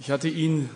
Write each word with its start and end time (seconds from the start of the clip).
Ich 0.00 0.10
hatte 0.10 0.28
Ihnen 0.28 0.68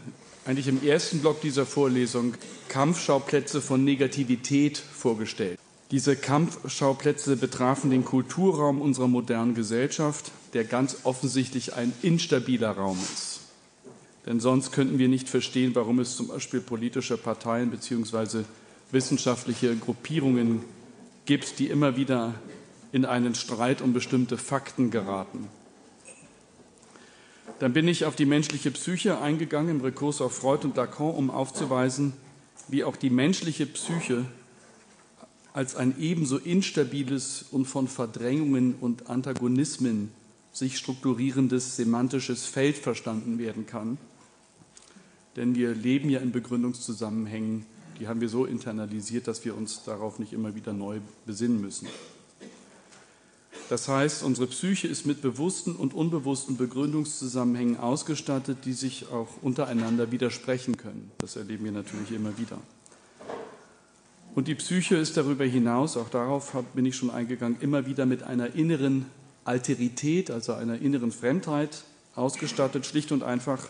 eigentlich 0.44 0.68
im 0.68 0.82
ersten 0.82 1.20
Block 1.20 1.40
dieser 1.40 1.66
Vorlesung 1.66 2.34
Kampfschauplätze 2.68 3.60
von 3.60 3.84
Negativität 3.84 4.78
vorgestellt. 4.78 5.58
Diese 5.90 6.16
Kampfschauplätze 6.16 7.36
betrafen 7.36 7.90
den 7.90 8.04
Kulturraum 8.04 8.80
unserer 8.80 9.08
modernen 9.08 9.54
Gesellschaft, 9.54 10.30
der 10.52 10.64
ganz 10.64 10.98
offensichtlich 11.04 11.74
ein 11.74 11.92
instabiler 12.02 12.70
Raum 12.70 12.98
ist. 13.14 13.40
Denn 14.26 14.40
sonst 14.40 14.72
könnten 14.72 14.98
wir 14.98 15.08
nicht 15.08 15.28
verstehen, 15.28 15.74
warum 15.74 15.98
es 15.98 16.16
zum 16.16 16.28
Beispiel 16.28 16.60
politische 16.60 17.16
Parteien 17.16 17.70
bzw. 17.70 18.44
wissenschaftliche 18.92 19.74
Gruppierungen 19.76 20.62
gibt, 21.24 21.58
die 21.58 21.68
immer 21.68 21.96
wieder 21.96 22.34
in 22.92 23.04
einen 23.04 23.34
Streit 23.34 23.80
um 23.80 23.92
bestimmte 23.92 24.36
Fakten 24.36 24.90
geraten. 24.90 25.48
Dann 27.58 27.72
bin 27.72 27.88
ich 27.88 28.04
auf 28.04 28.14
die 28.14 28.26
menschliche 28.26 28.70
Psyche 28.70 29.20
eingegangen 29.20 29.76
im 29.76 29.80
Rekurs 29.80 30.20
auf 30.20 30.36
Freud 30.36 30.64
und 30.64 30.76
Lacan, 30.76 31.10
um 31.10 31.30
aufzuweisen, 31.30 32.12
wie 32.68 32.84
auch 32.84 32.96
die 32.96 33.10
menschliche 33.10 33.66
Psyche 33.66 34.26
als 35.52 35.74
ein 35.74 35.98
ebenso 35.98 36.38
instabiles 36.38 37.46
und 37.50 37.64
von 37.64 37.88
Verdrängungen 37.88 38.76
und 38.80 39.10
Antagonismen 39.10 40.12
sich 40.52 40.78
strukturierendes 40.78 41.76
semantisches 41.76 42.46
Feld 42.46 42.76
verstanden 42.76 43.38
werden 43.38 43.66
kann. 43.66 43.98
Denn 45.34 45.56
wir 45.56 45.74
leben 45.74 46.10
ja 46.10 46.20
in 46.20 46.30
Begründungszusammenhängen, 46.30 47.66
die 47.98 48.06
haben 48.06 48.20
wir 48.20 48.28
so 48.28 48.44
internalisiert, 48.44 49.26
dass 49.26 49.44
wir 49.44 49.56
uns 49.56 49.82
darauf 49.82 50.20
nicht 50.20 50.32
immer 50.32 50.54
wieder 50.54 50.72
neu 50.72 51.00
besinnen 51.26 51.60
müssen. 51.60 51.88
Das 53.68 53.86
heißt, 53.86 54.22
unsere 54.22 54.46
Psyche 54.46 54.88
ist 54.88 55.04
mit 55.04 55.20
bewussten 55.20 55.76
und 55.76 55.92
unbewussten 55.92 56.56
Begründungszusammenhängen 56.56 57.78
ausgestattet, 57.78 58.58
die 58.64 58.72
sich 58.72 59.08
auch 59.12 59.28
untereinander 59.42 60.10
widersprechen 60.10 60.78
können. 60.78 61.10
Das 61.18 61.36
erleben 61.36 61.64
wir 61.64 61.72
natürlich 61.72 62.12
immer 62.12 62.38
wieder. 62.38 62.58
Und 64.34 64.48
die 64.48 64.54
Psyche 64.54 64.96
ist 64.96 65.16
darüber 65.16 65.44
hinaus, 65.44 65.96
auch 65.96 66.08
darauf 66.08 66.52
bin 66.74 66.86
ich 66.86 66.96
schon 66.96 67.10
eingegangen, 67.10 67.58
immer 67.60 67.86
wieder 67.86 68.06
mit 68.06 68.22
einer 68.22 68.54
inneren 68.54 69.04
Alterität, 69.44 70.30
also 70.30 70.52
einer 70.54 70.80
inneren 70.80 71.12
Fremdheit 71.12 71.82
ausgestattet, 72.14 72.86
schlicht 72.86 73.12
und 73.12 73.22
einfach, 73.22 73.68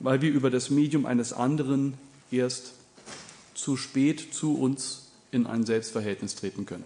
weil 0.00 0.20
wir 0.20 0.30
über 0.30 0.50
das 0.50 0.68
Medium 0.68 1.06
eines 1.06 1.32
anderen 1.32 1.94
erst 2.30 2.72
zu 3.54 3.76
spät 3.76 4.34
zu 4.34 4.58
uns 4.58 5.10
in 5.30 5.46
ein 5.46 5.64
Selbstverhältnis 5.64 6.34
treten 6.34 6.66
können. 6.66 6.84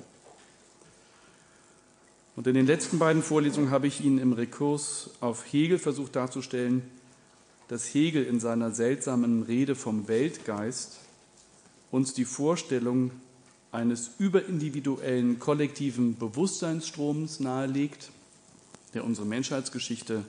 Und 2.36 2.46
in 2.48 2.54
den 2.54 2.66
letzten 2.66 2.98
beiden 2.98 3.22
Vorlesungen 3.22 3.70
habe 3.70 3.86
ich 3.86 4.04
Ihnen 4.04 4.18
im 4.18 4.32
Rekurs 4.32 5.10
auf 5.20 5.44
Hegel 5.52 5.78
versucht 5.78 6.16
darzustellen, 6.16 6.82
dass 7.68 7.94
Hegel 7.94 8.24
in 8.24 8.40
seiner 8.40 8.72
seltsamen 8.72 9.42
Rede 9.42 9.74
vom 9.74 10.08
Weltgeist 10.08 10.98
uns 11.90 12.12
die 12.12 12.24
Vorstellung 12.24 13.12
eines 13.70 14.10
überindividuellen 14.18 15.38
kollektiven 15.38 16.16
Bewusstseinsstroms 16.18 17.40
nahelegt, 17.40 18.10
der 18.94 19.04
unsere 19.04 19.26
Menschheitsgeschichte 19.26 20.24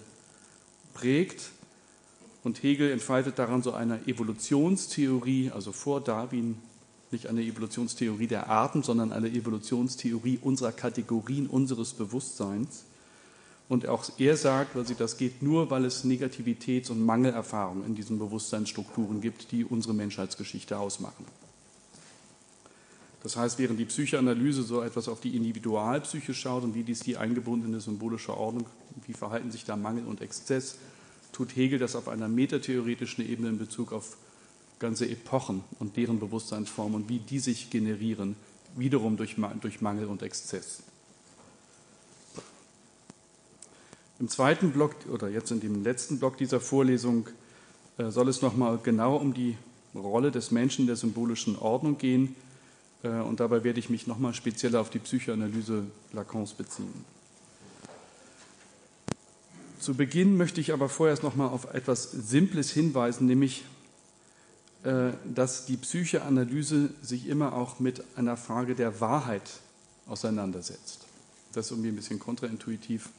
prägt. 0.93 1.51
Und 2.43 2.61
Hegel 2.61 2.91
entfaltet 2.91 3.39
daran 3.39 3.63
so 3.63 3.73
eine 3.73 4.07
Evolutionstheorie, 4.07 5.51
also 5.51 5.71
vor 5.71 6.01
Darwin 6.01 6.57
nicht 7.11 7.27
eine 7.27 7.41
Evolutionstheorie 7.41 8.27
der 8.27 8.49
Arten, 8.49 8.83
sondern 8.83 9.11
eine 9.11 9.29
Evolutionstheorie 9.29 10.39
unserer 10.41 10.71
Kategorien, 10.71 11.47
unseres 11.47 11.93
Bewusstseins. 11.93 12.85
Und 13.67 13.87
auch 13.87 14.05
er 14.19 14.37
sagt, 14.37 14.75
weil 14.75 14.85
sie 14.85 14.95
das 14.95 15.17
geht 15.17 15.41
nur, 15.41 15.71
weil 15.71 15.85
es 15.85 16.03
Negativitäts- 16.05 16.91
und 16.91 17.03
Mangelerfahrungen 17.03 17.85
in 17.85 17.95
diesen 17.95 18.19
Bewusstseinsstrukturen 18.19 19.21
gibt, 19.21 19.51
die 19.51 19.65
unsere 19.65 19.93
Menschheitsgeschichte 19.93 20.77
ausmachen. 20.77 21.25
Das 23.23 23.37
heißt, 23.37 23.57
während 23.57 23.79
die 23.79 23.85
Psychoanalyse 23.85 24.61
so 24.61 24.83
etwas 24.83 25.07
auf 25.07 25.19
die 25.19 25.35
Individualpsyche 25.35 26.35
schaut 26.35 26.63
und 26.63 26.75
wie 26.75 26.83
dies 26.83 26.99
die 26.99 27.17
eingebundene 27.17 27.81
symbolische 27.81 28.37
Ordnung, 28.37 28.67
wie 29.07 29.13
verhalten 29.13 29.49
sich 29.49 29.65
da 29.65 29.75
Mangel 29.75 30.05
und 30.05 30.21
Exzess, 30.21 30.77
tut 31.31 31.55
Hegel 31.55 31.79
das 31.79 31.95
auf 31.95 32.07
einer 32.07 32.27
metatheoretischen 32.27 33.27
Ebene 33.27 33.49
in 33.49 33.57
Bezug 33.57 33.93
auf 33.93 34.15
ganze 34.79 35.09
Epochen 35.09 35.63
und 35.79 35.97
deren 35.97 36.19
Bewusstseinsformen 36.19 37.03
und 37.03 37.09
wie 37.09 37.19
die 37.19 37.39
sich 37.39 37.69
generieren, 37.69 38.35
wiederum 38.75 39.17
durch, 39.17 39.35
durch 39.61 39.81
Mangel 39.81 40.07
und 40.07 40.21
Exzess. 40.21 40.83
Im 44.19 44.29
zweiten 44.29 44.71
Block 44.71 44.95
oder 45.11 45.29
jetzt 45.29 45.51
in 45.51 45.59
dem 45.59 45.83
letzten 45.83 46.19
Block 46.19 46.37
dieser 46.37 46.61
Vorlesung 46.61 47.27
äh, 47.97 48.09
soll 48.11 48.29
es 48.29 48.41
nochmal 48.41 48.79
genau 48.81 49.17
um 49.17 49.33
die 49.33 49.57
Rolle 49.93 50.31
des 50.31 50.51
Menschen 50.51 50.87
der 50.87 50.95
symbolischen 50.95 51.57
Ordnung 51.57 51.97
gehen. 51.97 52.35
Äh, 53.03 53.09
und 53.09 53.39
dabei 53.41 53.63
werde 53.63 53.79
ich 53.79 53.89
mich 53.89 54.07
nochmal 54.07 54.33
speziell 54.33 54.75
auf 54.77 54.89
die 54.89 54.99
Psychoanalyse 54.99 55.83
Lacans 56.13 56.53
beziehen. 56.53 57.05
Zu 59.79 59.95
Beginn 59.95 60.37
möchte 60.37 60.61
ich 60.61 60.71
aber 60.71 60.89
vorerst 60.89 61.21
nochmal 61.21 61.49
auf 61.49 61.73
etwas 61.73 62.09
Simples 62.11 62.71
hinweisen, 62.71 63.27
nämlich 63.27 63.65
dass 65.33 65.65
die 65.65 65.77
Psychoanalyse 65.77 66.89
sich 67.01 67.27
immer 67.27 67.53
auch 67.53 67.79
mit 67.79 68.03
einer 68.15 68.37
Frage 68.37 68.75
der 68.75 69.01
Wahrheit 69.01 69.49
auseinandersetzt. 70.05 71.05
Das 71.53 71.65
ist 71.65 71.71
irgendwie 71.71 71.89
ein 71.89 71.95
bisschen 71.95 72.19
kontraintuitiv. 72.19 73.09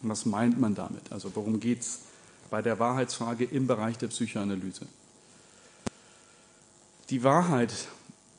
Was 0.00 0.24
meint 0.24 0.58
man 0.58 0.74
damit? 0.74 1.12
Also 1.12 1.30
worum 1.34 1.60
geht 1.60 1.80
es 1.80 2.00
bei 2.50 2.62
der 2.62 2.78
Wahrheitsfrage 2.78 3.44
im 3.44 3.66
Bereich 3.66 3.98
der 3.98 4.08
Psychoanalyse? 4.08 4.86
Die 7.10 7.22
Wahrheit, 7.22 7.72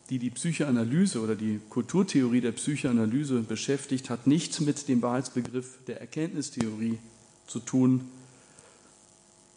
die 0.10 0.18
die 0.18 0.32
Psychoanalyse 0.32 1.22
oder 1.22 1.36
die 1.36 1.60
Kulturtheorie 1.70 2.42
der 2.42 2.54
Psychoanalyse 2.54 3.42
beschäftigt, 3.42 4.10
hat 4.10 4.26
nichts 4.26 4.60
mit 4.60 4.88
dem 4.88 5.04
Wahrheitsbegriff 5.04 5.78
der 5.86 6.02
Erkenntnistheorie 6.02 6.98
zu 7.46 7.60
tun, 7.60 8.10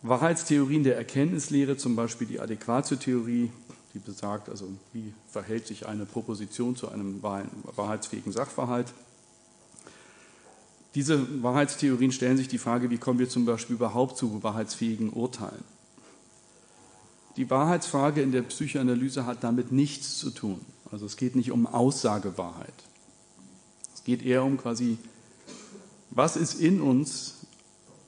Wahrheitstheorien 0.08 0.84
der 0.84 0.96
Erkenntnislehre, 0.96 1.76
zum 1.76 1.96
Beispiel 1.96 2.26
die 2.26 2.40
Adäquatio-Theorie, 2.40 3.50
die 3.94 3.98
besagt, 3.98 4.48
also 4.48 4.68
wie 4.92 5.12
verhält 5.28 5.66
sich 5.66 5.86
eine 5.86 6.04
Proposition 6.04 6.76
zu 6.76 6.88
einem 6.88 7.22
wahrheitsfähigen 7.22 8.32
Sachverhalt. 8.32 8.92
Diese 10.94 11.42
Wahrheitstheorien 11.42 12.12
stellen 12.12 12.36
sich 12.36 12.48
die 12.48 12.58
Frage, 12.58 12.90
wie 12.90 12.98
kommen 12.98 13.18
wir 13.18 13.28
zum 13.28 13.44
Beispiel 13.44 13.76
überhaupt 13.76 14.16
zu 14.16 14.42
wahrheitsfähigen 14.42 15.10
Urteilen. 15.10 15.64
Die 17.36 17.50
Wahrheitsfrage 17.50 18.20
in 18.20 18.32
der 18.32 18.42
Psychoanalyse 18.42 19.24
hat 19.24 19.44
damit 19.44 19.70
nichts 19.70 20.18
zu 20.18 20.30
tun. 20.30 20.60
Also 20.90 21.06
es 21.06 21.16
geht 21.16 21.36
nicht 21.36 21.52
um 21.52 21.66
Aussagewahrheit. 21.66 22.74
Es 23.94 24.02
geht 24.02 24.24
eher 24.24 24.42
um 24.42 24.58
quasi, 24.58 24.98
was 26.10 26.36
ist 26.36 26.54
in 26.54 26.80
uns, 26.80 27.37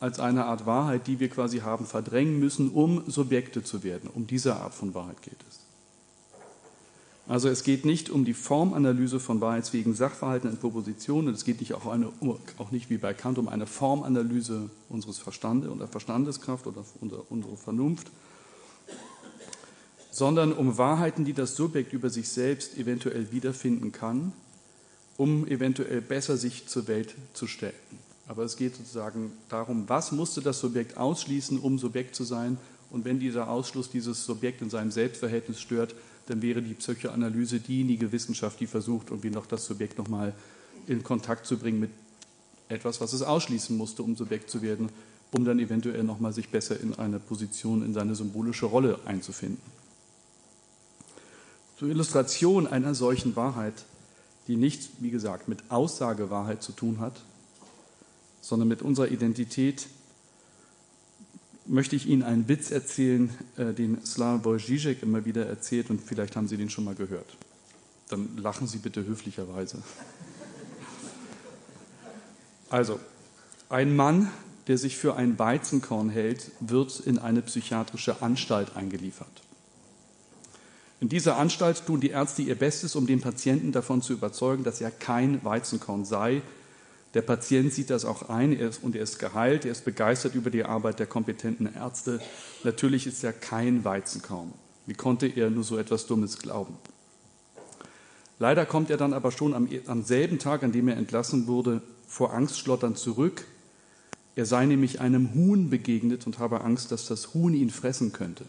als 0.00 0.18
eine 0.18 0.46
Art 0.46 0.66
Wahrheit, 0.66 1.06
die 1.06 1.20
wir 1.20 1.28
quasi 1.28 1.58
haben 1.58 1.86
verdrängen 1.86 2.38
müssen, 2.38 2.70
um 2.70 3.08
Subjekte 3.08 3.62
zu 3.62 3.84
werden. 3.84 4.10
Um 4.12 4.26
diese 4.26 4.56
Art 4.56 4.74
von 4.74 4.94
Wahrheit 4.94 5.22
geht 5.22 5.36
es. 5.48 5.60
Also 7.28 7.48
es 7.48 7.62
geht 7.62 7.84
nicht 7.84 8.10
um 8.10 8.24
die 8.24 8.34
Formanalyse 8.34 9.20
von 9.20 9.40
wahrheitsfähigen 9.40 9.94
Sachverhalten 9.94 10.50
in 10.50 10.56
Propositionen, 10.56 11.32
es 11.32 11.44
geht 11.44 11.60
nicht 11.60 11.74
auch, 11.74 11.86
eine, 11.86 12.08
auch 12.58 12.72
nicht 12.72 12.90
wie 12.90 12.98
bei 12.98 13.14
Kant 13.14 13.38
um 13.38 13.48
eine 13.48 13.66
Formanalyse 13.66 14.68
unseres 14.88 15.18
Verstandes 15.18 15.70
oder 15.70 15.86
Verstandeskraft 15.86 16.66
oder 16.66 16.82
unserer 16.98 17.56
Vernunft, 17.56 18.10
sondern 20.10 20.52
um 20.52 20.76
Wahrheiten, 20.76 21.24
die 21.24 21.32
das 21.32 21.54
Subjekt 21.54 21.92
über 21.92 22.10
sich 22.10 22.28
selbst 22.28 22.76
eventuell 22.76 23.30
wiederfinden 23.30 23.92
kann, 23.92 24.32
um 25.16 25.46
eventuell 25.46 26.00
besser 26.00 26.36
sich 26.36 26.66
zur 26.66 26.88
Welt 26.88 27.14
zu 27.32 27.46
stellen. 27.46 27.74
Aber 28.30 28.44
es 28.44 28.56
geht 28.56 28.76
sozusagen 28.76 29.32
darum, 29.48 29.88
was 29.88 30.12
musste 30.12 30.40
das 30.40 30.60
Subjekt 30.60 30.96
ausschließen, 30.96 31.58
um 31.58 31.80
Subjekt 31.80 32.14
zu 32.14 32.22
sein. 32.22 32.58
Und 32.88 33.04
wenn 33.04 33.18
dieser 33.18 33.50
Ausschluss 33.50 33.90
dieses 33.90 34.24
Subjekt 34.24 34.62
in 34.62 34.70
seinem 34.70 34.92
Selbstverhältnis 34.92 35.60
stört, 35.60 35.96
dann 36.26 36.40
wäre 36.40 36.62
die 36.62 36.74
Psychoanalyse 36.74 37.58
diejenige 37.58 38.12
Wissenschaft, 38.12 38.60
die 38.60 38.68
versucht, 38.68 39.10
irgendwie 39.10 39.30
noch 39.30 39.46
das 39.46 39.66
Subjekt 39.66 39.98
nochmal 39.98 40.32
in 40.86 41.02
Kontakt 41.02 41.44
zu 41.44 41.58
bringen 41.58 41.80
mit 41.80 41.90
etwas, 42.68 43.00
was 43.00 43.14
es 43.14 43.22
ausschließen 43.22 43.76
musste, 43.76 44.04
um 44.04 44.14
Subjekt 44.14 44.48
zu 44.48 44.62
werden, 44.62 44.90
um 45.32 45.44
dann 45.44 45.58
eventuell 45.58 46.04
nochmal 46.04 46.32
sich 46.32 46.50
besser 46.50 46.78
in 46.78 46.94
eine 46.94 47.18
Position, 47.18 47.84
in 47.84 47.94
seine 47.94 48.14
symbolische 48.14 48.66
Rolle 48.66 49.00
einzufinden. 49.06 49.60
Zur 51.80 51.88
Illustration 51.88 52.68
einer 52.68 52.94
solchen 52.94 53.34
Wahrheit, 53.34 53.84
die 54.46 54.54
nichts, 54.54 54.90
wie 55.00 55.10
gesagt, 55.10 55.48
mit 55.48 55.68
Aussagewahrheit 55.68 56.62
zu 56.62 56.70
tun 56.70 57.00
hat, 57.00 57.24
sondern 58.40 58.68
mit 58.68 58.82
unserer 58.82 59.08
Identität, 59.08 59.88
möchte 61.66 61.96
ich 61.96 62.06
Ihnen 62.06 62.22
einen 62.22 62.48
Witz 62.48 62.70
erzählen, 62.70 63.30
äh, 63.56 63.72
den 63.72 64.04
Slavoj 64.04 64.58
Žižek 64.58 65.02
immer 65.02 65.24
wieder 65.24 65.46
erzählt 65.46 65.90
und 65.90 66.00
vielleicht 66.00 66.36
haben 66.36 66.48
Sie 66.48 66.56
den 66.56 66.70
schon 66.70 66.84
mal 66.84 66.94
gehört. 66.94 67.36
Dann 68.08 68.36
lachen 68.36 68.66
Sie 68.66 68.78
bitte 68.78 69.04
höflicherweise. 69.04 69.82
Also, 72.68 72.98
ein 73.68 73.94
Mann, 73.94 74.30
der 74.66 74.78
sich 74.78 74.96
für 74.96 75.16
ein 75.16 75.38
Weizenkorn 75.38 76.10
hält, 76.10 76.50
wird 76.60 77.00
in 77.00 77.18
eine 77.18 77.42
psychiatrische 77.42 78.22
Anstalt 78.22 78.76
eingeliefert. 78.76 79.42
In 81.00 81.08
dieser 81.08 81.38
Anstalt 81.38 81.86
tun 81.86 82.00
die 82.00 82.10
Ärzte 82.10 82.42
ihr 82.42 82.54
Bestes, 82.54 82.94
um 82.94 83.06
den 83.06 83.20
Patienten 83.20 83.72
davon 83.72 84.02
zu 84.02 84.12
überzeugen, 84.12 84.64
dass 84.64 84.80
er 84.80 84.90
kein 84.90 85.42
Weizenkorn 85.44 86.04
sei. 86.04 86.42
Der 87.14 87.22
Patient 87.22 87.72
sieht 87.72 87.90
das 87.90 88.04
auch 88.04 88.28
ein 88.28 88.52
er 88.52 88.68
ist, 88.68 88.82
und 88.82 88.94
er 88.94 89.02
ist 89.02 89.18
geheilt, 89.18 89.64
er 89.64 89.72
ist 89.72 89.84
begeistert 89.84 90.34
über 90.34 90.50
die 90.50 90.64
Arbeit 90.64 91.00
der 91.00 91.06
kompetenten 91.06 91.72
Ärzte. 91.74 92.20
Natürlich 92.62 93.06
ist 93.06 93.24
er 93.24 93.32
kein 93.32 93.84
Weizenkorn. 93.84 94.52
Wie 94.86 94.94
konnte 94.94 95.26
er 95.26 95.50
nur 95.50 95.64
so 95.64 95.76
etwas 95.76 96.06
Dummes 96.06 96.38
glauben? 96.38 96.76
Leider 98.38 98.64
kommt 98.64 98.90
er 98.90 98.96
dann 98.96 99.12
aber 99.12 99.32
schon 99.32 99.54
am, 99.54 99.68
am 99.86 100.02
selben 100.02 100.38
Tag, 100.38 100.62
an 100.62 100.72
dem 100.72 100.88
er 100.88 100.96
entlassen 100.96 101.46
wurde, 101.46 101.82
vor 102.06 102.32
Angst 102.32 102.58
schlotternd 102.58 102.96
zurück. 102.96 103.44
Er 104.36 104.46
sei 104.46 104.64
nämlich 104.64 105.00
einem 105.00 105.34
Huhn 105.34 105.68
begegnet 105.68 106.26
und 106.26 106.38
habe 106.38 106.62
Angst, 106.62 106.92
dass 106.92 107.06
das 107.06 107.34
Huhn 107.34 107.52
ihn 107.52 107.70
fressen 107.70 108.12
könnte. 108.12 108.44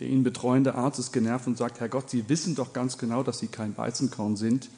Der 0.00 0.08
ihn 0.08 0.22
betreuende 0.22 0.74
Arzt 0.76 0.98
ist 0.98 1.12
genervt 1.12 1.46
und 1.46 1.58
sagt, 1.58 1.80
Herr 1.80 1.88
Gott, 1.88 2.10
Sie 2.10 2.28
wissen 2.28 2.54
doch 2.54 2.72
ganz 2.72 2.96
genau, 2.96 3.22
dass 3.22 3.40
Sie 3.40 3.48
kein 3.48 3.76
Weizenkorn 3.76 4.36
sind. 4.36 4.70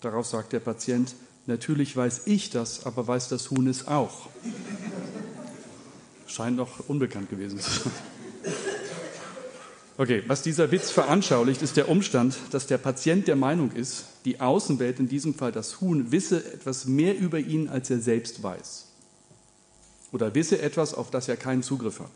Darauf 0.00 0.26
sagt 0.26 0.52
der 0.52 0.60
Patient, 0.60 1.14
natürlich 1.48 1.96
weiß 1.96 2.22
ich 2.26 2.50
das, 2.50 2.86
aber 2.86 3.06
weiß 3.06 3.28
das 3.28 3.50
Huhn 3.50 3.66
es 3.66 3.88
auch. 3.88 4.28
Scheint 6.26 6.56
noch 6.56 6.88
unbekannt 6.88 7.30
gewesen 7.30 7.58
zu 7.58 7.70
sein. 7.70 7.92
Okay, 10.00 10.22
was 10.28 10.42
dieser 10.42 10.70
Witz 10.70 10.92
veranschaulicht, 10.92 11.60
ist 11.60 11.76
der 11.76 11.88
Umstand, 11.88 12.36
dass 12.52 12.68
der 12.68 12.78
Patient 12.78 13.26
der 13.26 13.34
Meinung 13.34 13.72
ist, 13.72 14.04
die 14.24 14.40
Außenwelt, 14.40 15.00
in 15.00 15.08
diesem 15.08 15.34
Fall 15.34 15.50
das 15.50 15.80
Huhn, 15.80 16.12
wisse 16.12 16.36
etwas 16.54 16.84
mehr 16.84 17.18
über 17.18 17.40
ihn, 17.40 17.68
als 17.68 17.90
er 17.90 17.98
selbst 17.98 18.40
weiß. 18.40 18.86
Oder 20.12 20.36
wisse 20.36 20.62
etwas, 20.62 20.94
auf 20.94 21.10
das 21.10 21.28
er 21.28 21.36
keinen 21.36 21.64
Zugriff 21.64 21.98
hat. 21.98 22.12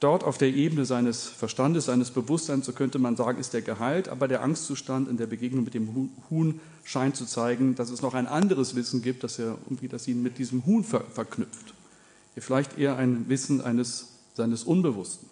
Dort 0.00 0.24
auf 0.24 0.38
der 0.38 0.48
Ebene 0.48 0.86
seines 0.86 1.28
Verstandes, 1.28 1.84
seines 1.84 2.10
Bewusstseins, 2.10 2.64
so 2.64 2.72
könnte 2.72 2.98
man 2.98 3.16
sagen, 3.16 3.38
ist 3.38 3.52
er 3.54 3.60
geheilt, 3.60 4.08
aber 4.08 4.28
der 4.28 4.42
Angstzustand 4.42 5.08
in 5.08 5.18
der 5.18 5.26
Begegnung 5.26 5.62
mit 5.62 5.74
dem 5.74 6.10
Huhn 6.30 6.58
scheint 6.84 7.16
zu 7.16 7.26
zeigen, 7.26 7.74
dass 7.74 7.90
es 7.90 8.00
noch 8.00 8.14
ein 8.14 8.26
anderes 8.26 8.74
Wissen 8.74 9.02
gibt, 9.02 9.22
das, 9.24 9.38
er, 9.38 9.58
das 9.90 10.08
ihn 10.08 10.22
mit 10.22 10.38
diesem 10.38 10.64
Huhn 10.64 10.84
ver 10.84 11.02
verknüpft. 11.02 11.74
Vielleicht 12.38 12.78
eher 12.78 12.96
ein 12.96 13.28
Wissen 13.28 13.60
eines, 13.60 14.08
seines 14.32 14.64
Unbewussten. 14.64 15.28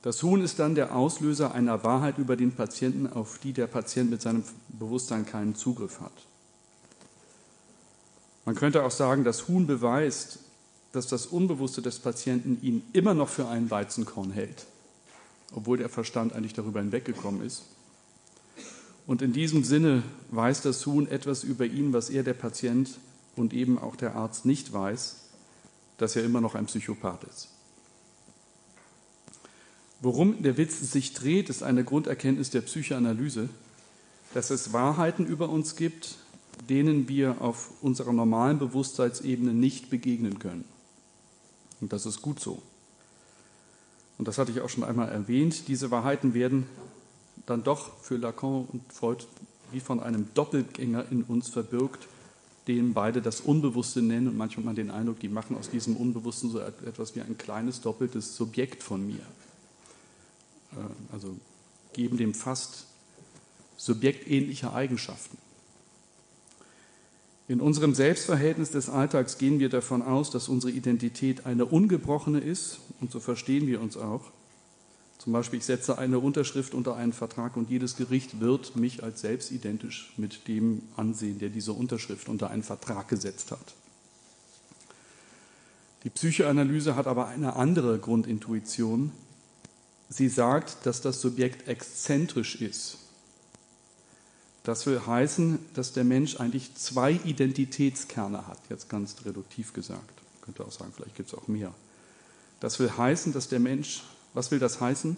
Das 0.00 0.22
Huhn 0.22 0.40
ist 0.40 0.58
dann 0.58 0.74
der 0.74 0.96
Auslöser 0.96 1.52
einer 1.52 1.84
Wahrheit 1.84 2.16
über 2.16 2.36
den 2.36 2.52
Patienten, 2.52 3.06
auf 3.06 3.38
die 3.38 3.52
der 3.52 3.66
Patient 3.66 4.10
mit 4.10 4.22
seinem 4.22 4.44
Bewusstsein 4.68 5.26
keinen 5.26 5.54
Zugriff 5.54 6.00
hat. 6.00 6.12
Man 8.46 8.54
könnte 8.54 8.84
auch 8.84 8.90
sagen, 8.90 9.24
das 9.24 9.48
Huhn 9.48 9.66
beweist, 9.66 10.38
dass 10.92 11.06
das 11.06 11.26
Unbewusste 11.26 11.82
des 11.82 11.98
Patienten 11.98 12.58
ihn 12.62 12.82
immer 12.92 13.14
noch 13.14 13.28
für 13.28 13.48
einen 13.48 13.70
Weizenkorn 13.70 14.30
hält, 14.30 14.66
obwohl 15.52 15.78
der 15.78 15.88
Verstand 15.88 16.32
eigentlich 16.32 16.54
darüber 16.54 16.80
hinweggekommen 16.80 17.42
ist. 17.44 17.64
Und 19.06 19.22
in 19.22 19.32
diesem 19.32 19.64
Sinne 19.64 20.02
weiß 20.30 20.62
das 20.62 20.84
Huhn 20.84 21.08
etwas 21.08 21.42
über 21.42 21.64
ihn, 21.64 21.92
was 21.92 22.10
er, 22.10 22.22
der 22.22 22.34
Patient 22.34 22.90
und 23.36 23.54
eben 23.54 23.78
auch 23.78 23.96
der 23.96 24.16
Arzt 24.16 24.44
nicht 24.44 24.72
weiß, 24.72 25.16
dass 25.96 26.16
er 26.16 26.24
immer 26.24 26.40
noch 26.40 26.54
ein 26.54 26.66
Psychopath 26.66 27.24
ist. 27.24 27.48
Worum 30.00 30.42
der 30.42 30.56
Witz 30.56 30.78
sich 30.92 31.12
dreht, 31.12 31.48
ist 31.48 31.62
eine 31.62 31.84
Grunderkenntnis 31.84 32.50
der 32.50 32.60
Psychoanalyse, 32.60 33.48
dass 34.34 34.50
es 34.50 34.72
Wahrheiten 34.72 35.26
über 35.26 35.48
uns 35.48 35.74
gibt, 35.74 36.16
denen 36.68 37.08
wir 37.08 37.40
auf 37.40 37.70
unserer 37.80 38.12
normalen 38.12 38.58
Bewusstseinsebene 38.58 39.52
nicht 39.52 39.90
begegnen 39.90 40.38
können. 40.38 40.64
Und 41.80 41.92
das 41.92 42.06
ist 42.06 42.22
gut 42.22 42.40
so. 42.40 42.62
Und 44.18 44.26
das 44.26 44.38
hatte 44.38 44.50
ich 44.50 44.60
auch 44.60 44.68
schon 44.68 44.84
einmal 44.84 45.08
erwähnt. 45.08 45.68
Diese 45.68 45.90
Wahrheiten 45.90 46.34
werden 46.34 46.66
dann 47.46 47.62
doch 47.62 47.98
für 48.02 48.16
Lacan 48.16 48.66
und 48.66 48.92
Freud 48.92 49.24
wie 49.70 49.80
von 49.80 50.00
einem 50.00 50.28
Doppelgänger 50.34 51.06
in 51.10 51.22
uns 51.22 51.48
verbirgt, 51.48 52.06
den 52.66 52.94
beide 52.94 53.22
das 53.22 53.40
Unbewusste 53.40 54.02
nennen. 54.02 54.28
Und 54.28 54.36
manchmal 54.36 54.66
man 54.66 54.74
den 54.74 54.90
Eindruck, 54.90 55.20
die 55.20 55.28
machen 55.28 55.56
aus 55.56 55.70
diesem 55.70 55.96
Unbewussten 55.96 56.50
so 56.50 56.58
etwas 56.58 57.14
wie 57.14 57.20
ein 57.20 57.38
kleines 57.38 57.80
doppeltes 57.80 58.36
Subjekt 58.36 58.82
von 58.82 59.06
mir. 59.06 59.20
Äh, 60.72 61.12
also 61.12 61.36
geben 61.92 62.16
dem 62.16 62.34
fast 62.34 62.86
subjektähnliche 63.76 64.72
Eigenschaften. 64.72 65.38
In 67.48 67.62
unserem 67.62 67.94
Selbstverhältnis 67.94 68.72
des 68.72 68.90
Alltags 68.90 69.38
gehen 69.38 69.58
wir 69.58 69.70
davon 69.70 70.02
aus, 70.02 70.30
dass 70.30 70.48
unsere 70.48 70.70
Identität 70.70 71.46
eine 71.46 71.64
ungebrochene 71.64 72.40
ist 72.40 72.80
und 73.00 73.10
so 73.10 73.20
verstehen 73.20 73.66
wir 73.66 73.80
uns 73.80 73.96
auch. 73.96 74.30
Zum 75.16 75.32
Beispiel, 75.32 75.58
ich 75.58 75.64
setze 75.64 75.96
eine 75.98 76.18
Unterschrift 76.18 76.74
unter 76.74 76.94
einen 76.94 77.14
Vertrag 77.14 77.56
und 77.56 77.70
jedes 77.70 77.96
Gericht 77.96 78.40
wird 78.40 78.76
mich 78.76 79.02
als 79.02 79.22
selbstidentisch 79.22 80.12
mit 80.18 80.46
dem 80.46 80.82
ansehen, 80.96 81.38
der 81.38 81.48
diese 81.48 81.72
Unterschrift 81.72 82.28
unter 82.28 82.50
einen 82.50 82.62
Vertrag 82.62 83.08
gesetzt 83.08 83.50
hat. 83.50 83.74
Die 86.04 86.10
Psychoanalyse 86.10 86.96
hat 86.96 87.06
aber 87.06 87.28
eine 87.28 87.56
andere 87.56 87.98
Grundintuition. 87.98 89.10
Sie 90.10 90.28
sagt, 90.28 90.84
dass 90.86 91.00
das 91.00 91.20
Subjekt 91.20 91.66
exzentrisch 91.66 92.60
ist. 92.60 92.98
Das 94.68 94.84
will 94.84 95.00
heißen, 95.06 95.58
dass 95.72 95.94
der 95.94 96.04
Mensch 96.04 96.40
eigentlich 96.40 96.74
zwei 96.74 97.12
Identitätskerne 97.12 98.46
hat, 98.46 98.58
jetzt 98.68 98.90
ganz 98.90 99.16
reduktiv 99.24 99.72
gesagt. 99.72 100.20
Ich 100.34 100.42
könnte 100.42 100.62
auch 100.62 100.72
sagen, 100.72 100.92
vielleicht 100.94 101.16
gibt 101.16 101.32
es 101.32 101.34
auch 101.34 101.48
mehr. 101.48 101.72
Das 102.60 102.78
will 102.78 102.90
heißen, 102.94 103.32
dass 103.32 103.48
der 103.48 103.60
Mensch, 103.60 104.02
was 104.34 104.50
will 104.50 104.58
das 104.58 104.78
heißen? 104.78 105.16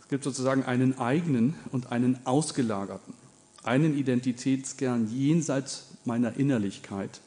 Es 0.00 0.08
gibt 0.08 0.24
sozusagen 0.24 0.64
einen 0.64 0.98
eigenen 0.98 1.54
und 1.70 1.92
einen 1.92 2.26
ausgelagerten, 2.26 3.14
einen 3.62 3.96
Identitätskern 3.96 5.08
jenseits 5.08 5.84
meiner 6.04 6.36
Innerlichkeit, 6.36 7.20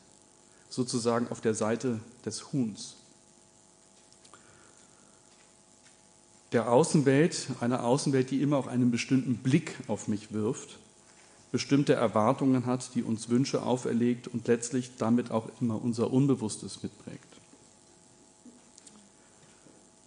sozusagen 0.68 1.30
auf 1.30 1.40
der 1.40 1.54
Seite 1.54 2.02
des 2.26 2.52
Huhns. 2.52 2.98
Der 6.52 6.70
Außenwelt, 6.70 7.48
einer 7.62 7.86
Außenwelt, 7.86 8.30
die 8.30 8.42
immer 8.42 8.58
auch 8.58 8.68
einen 8.68 8.92
bestimmten 8.92 9.38
Blick 9.38 9.78
auf 9.88 10.10
mich 10.10 10.34
wirft 10.34 10.80
bestimmte 11.54 11.94
Erwartungen 11.94 12.66
hat, 12.66 12.96
die 12.96 13.04
uns 13.04 13.30
Wünsche 13.30 13.62
auferlegt 13.62 14.28
und 14.28 14.48
letztlich 14.48 14.98
damit 14.98 15.30
auch 15.30 15.48
immer 15.62 15.80
unser 15.80 16.12
Unbewusstes 16.12 16.82
mitprägt. 16.82 17.28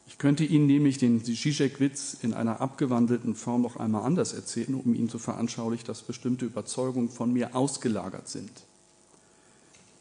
Ich 0.08 0.18
könnte 0.18 0.42
Ihnen 0.42 0.66
nämlich 0.66 0.98
den 0.98 1.22
Zizek-Witz 1.22 2.16
in 2.20 2.34
einer 2.34 2.60
abgewandelten 2.60 3.36
Form 3.36 3.62
noch 3.62 3.76
einmal 3.76 4.02
anders 4.02 4.32
erzählen, 4.32 4.74
um 4.74 4.92
Ihnen 4.92 5.08
zu 5.08 5.20
veranschaulichen, 5.20 5.86
dass 5.86 6.02
bestimmte 6.02 6.46
Überzeugungen 6.46 7.10
von 7.10 7.32
mir 7.32 7.54
ausgelagert 7.54 8.28
sind. 8.28 8.50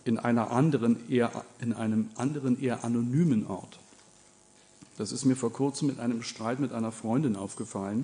In, 0.03 0.17
einer 0.17 0.49
anderen, 0.49 1.07
eher, 1.11 1.45
in 1.59 1.73
einem 1.73 2.09
anderen, 2.15 2.59
eher 2.59 2.83
anonymen 2.83 3.45
Ort. 3.45 3.77
Das 4.97 5.11
ist 5.11 5.25
mir 5.25 5.35
vor 5.35 5.53
kurzem 5.53 5.89
mit 5.89 5.99
einem 5.99 6.23
Streit 6.23 6.59
mit 6.59 6.71
einer 6.71 6.91
Freundin 6.91 7.35
aufgefallen 7.35 8.03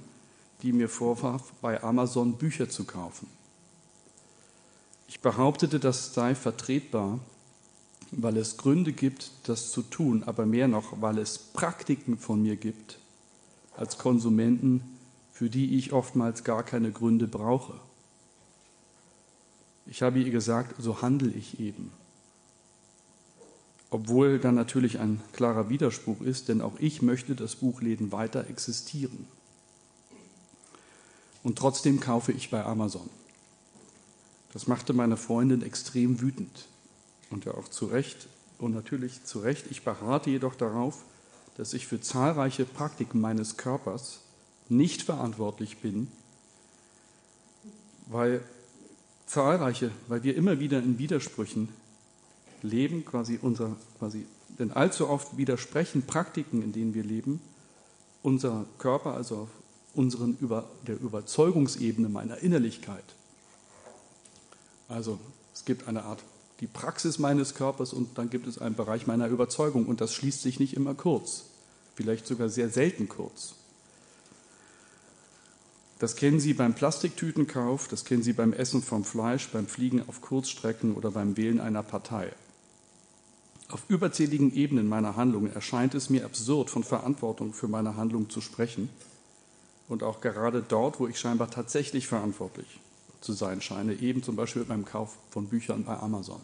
die 0.61 0.73
mir 0.73 0.89
vorwarf, 0.89 1.53
bei 1.61 1.83
Amazon 1.83 2.37
Bücher 2.37 2.69
zu 2.69 2.85
kaufen. 2.85 3.27
Ich 5.07 5.19
behauptete, 5.19 5.79
das 5.79 6.13
sei 6.13 6.35
vertretbar, 6.35 7.19
weil 8.11 8.37
es 8.37 8.57
Gründe 8.57 8.93
gibt, 8.93 9.31
das 9.43 9.71
zu 9.71 9.81
tun, 9.81 10.23
aber 10.25 10.45
mehr 10.45 10.67
noch, 10.67 11.01
weil 11.01 11.17
es 11.17 11.37
Praktiken 11.37 12.17
von 12.17 12.41
mir 12.41 12.55
gibt 12.55 12.99
als 13.75 13.97
Konsumenten, 13.97 14.83
für 15.31 15.49
die 15.49 15.77
ich 15.77 15.93
oftmals 15.93 16.43
gar 16.43 16.63
keine 16.63 16.91
Gründe 16.91 17.27
brauche. 17.27 17.73
Ich 19.85 20.01
habe 20.01 20.19
ihr 20.19 20.31
gesagt, 20.31 20.75
so 20.77 21.01
handle 21.01 21.31
ich 21.31 21.59
eben. 21.59 21.91
Obwohl 23.89 24.39
dann 24.39 24.55
natürlich 24.55 24.99
ein 24.99 25.21
klarer 25.33 25.69
Widerspruch 25.69 26.21
ist, 26.21 26.47
denn 26.47 26.61
auch 26.61 26.79
ich 26.79 27.01
möchte, 27.01 27.35
dass 27.35 27.57
Buchläden 27.57 28.11
weiter 28.11 28.47
existieren. 28.49 29.27
Und 31.43 31.57
trotzdem 31.57 31.99
kaufe 31.99 32.31
ich 32.31 32.49
bei 32.49 32.63
Amazon. 32.63 33.09
Das 34.53 34.67
machte 34.67 34.93
meine 34.93 35.17
Freundin 35.17 35.61
extrem 35.61 36.21
wütend. 36.21 36.67
Und 37.29 37.45
ja 37.45 37.53
auch 37.53 37.67
zu 37.67 37.85
Recht. 37.85 38.27
Und 38.57 38.73
natürlich 38.73 39.23
zu 39.23 39.39
Recht. 39.39 39.65
Ich 39.69 39.83
beharrte 39.83 40.29
jedoch 40.29 40.55
darauf, 40.55 41.03
dass 41.57 41.73
ich 41.73 41.87
für 41.87 42.01
zahlreiche 42.01 42.65
Praktiken 42.65 43.19
meines 43.19 43.57
Körpers 43.57 44.19
nicht 44.69 45.01
verantwortlich 45.01 45.79
bin, 45.79 46.07
weil 48.07 48.43
zahlreiche, 49.25 49.91
weil 50.07 50.23
wir 50.23 50.35
immer 50.35 50.59
wieder 50.59 50.79
in 50.79 50.97
Widersprüchen 50.97 51.69
leben, 52.61 53.05
quasi 53.05 53.39
unser, 53.41 53.75
quasi, 53.99 54.25
denn 54.59 54.71
allzu 54.71 55.09
oft 55.09 55.37
widersprechen 55.37 56.03
Praktiken, 56.03 56.61
in 56.61 56.73
denen 56.73 56.93
wir 56.93 57.03
leben, 57.03 57.41
unser 58.21 58.65
Körper, 58.77 59.13
also 59.13 59.49
unseren 59.93 60.37
über, 60.39 60.69
der 60.87 60.99
Überzeugungsebene 60.99 62.09
meiner 62.09 62.37
Innerlichkeit. 62.37 63.03
Also 64.87 65.19
es 65.53 65.65
gibt 65.65 65.87
eine 65.87 66.03
Art 66.03 66.23
die 66.61 66.67
Praxis 66.67 67.17
meines 67.17 67.55
Körpers 67.55 67.91
und 67.91 68.17
dann 68.19 68.29
gibt 68.29 68.45
es 68.45 68.59
einen 68.59 68.75
Bereich 68.75 69.07
meiner 69.07 69.27
Überzeugung 69.27 69.87
und 69.87 69.99
das 69.99 70.13
schließt 70.13 70.43
sich 70.43 70.59
nicht 70.59 70.75
immer 70.75 70.93
kurz, 70.93 71.45
vielleicht 71.95 72.27
sogar 72.27 72.49
sehr 72.49 72.69
selten 72.69 73.09
kurz. 73.09 73.55
Das 75.97 76.15
kennen 76.15 76.39
Sie 76.39 76.53
beim 76.53 76.73
Plastiktütenkauf, 76.73 77.87
das 77.87 78.05
kennen 78.05 78.23
Sie 78.23 78.33
beim 78.33 78.53
Essen 78.53 78.81
vom 78.81 79.03
Fleisch, 79.03 79.49
beim 79.49 79.67
Fliegen 79.67 80.07
auf 80.07 80.21
Kurzstrecken 80.21 80.95
oder 80.95 81.11
beim 81.11 81.35
Wählen 81.35 81.59
einer 81.59 81.83
Partei. 81.83 82.31
Auf 83.69 83.83
überzähligen 83.87 84.53
Ebenen 84.53 84.87
meiner 84.87 85.15
Handlungen 85.15 85.53
erscheint 85.53 85.95
es 85.95 86.09
mir 86.09 86.25
absurd, 86.25 86.69
von 86.69 86.83
Verantwortung 86.83 87.53
für 87.53 87.67
meine 87.67 87.95
Handlung 87.95 88.29
zu 88.29 88.41
sprechen. 88.41 88.89
Und 89.91 90.03
auch 90.03 90.21
gerade 90.21 90.63
dort, 90.65 91.01
wo 91.01 91.07
ich 91.07 91.19
scheinbar 91.19 91.51
tatsächlich 91.51 92.07
verantwortlich 92.07 92.79
zu 93.19 93.33
sein 93.33 93.59
scheine, 93.59 93.93
eben 93.93 94.23
zum 94.23 94.37
Beispiel 94.37 94.63
beim 94.63 94.85
Kauf 94.85 95.17
von 95.31 95.47
Büchern 95.47 95.83
bei 95.83 95.97
Amazon. 95.97 96.39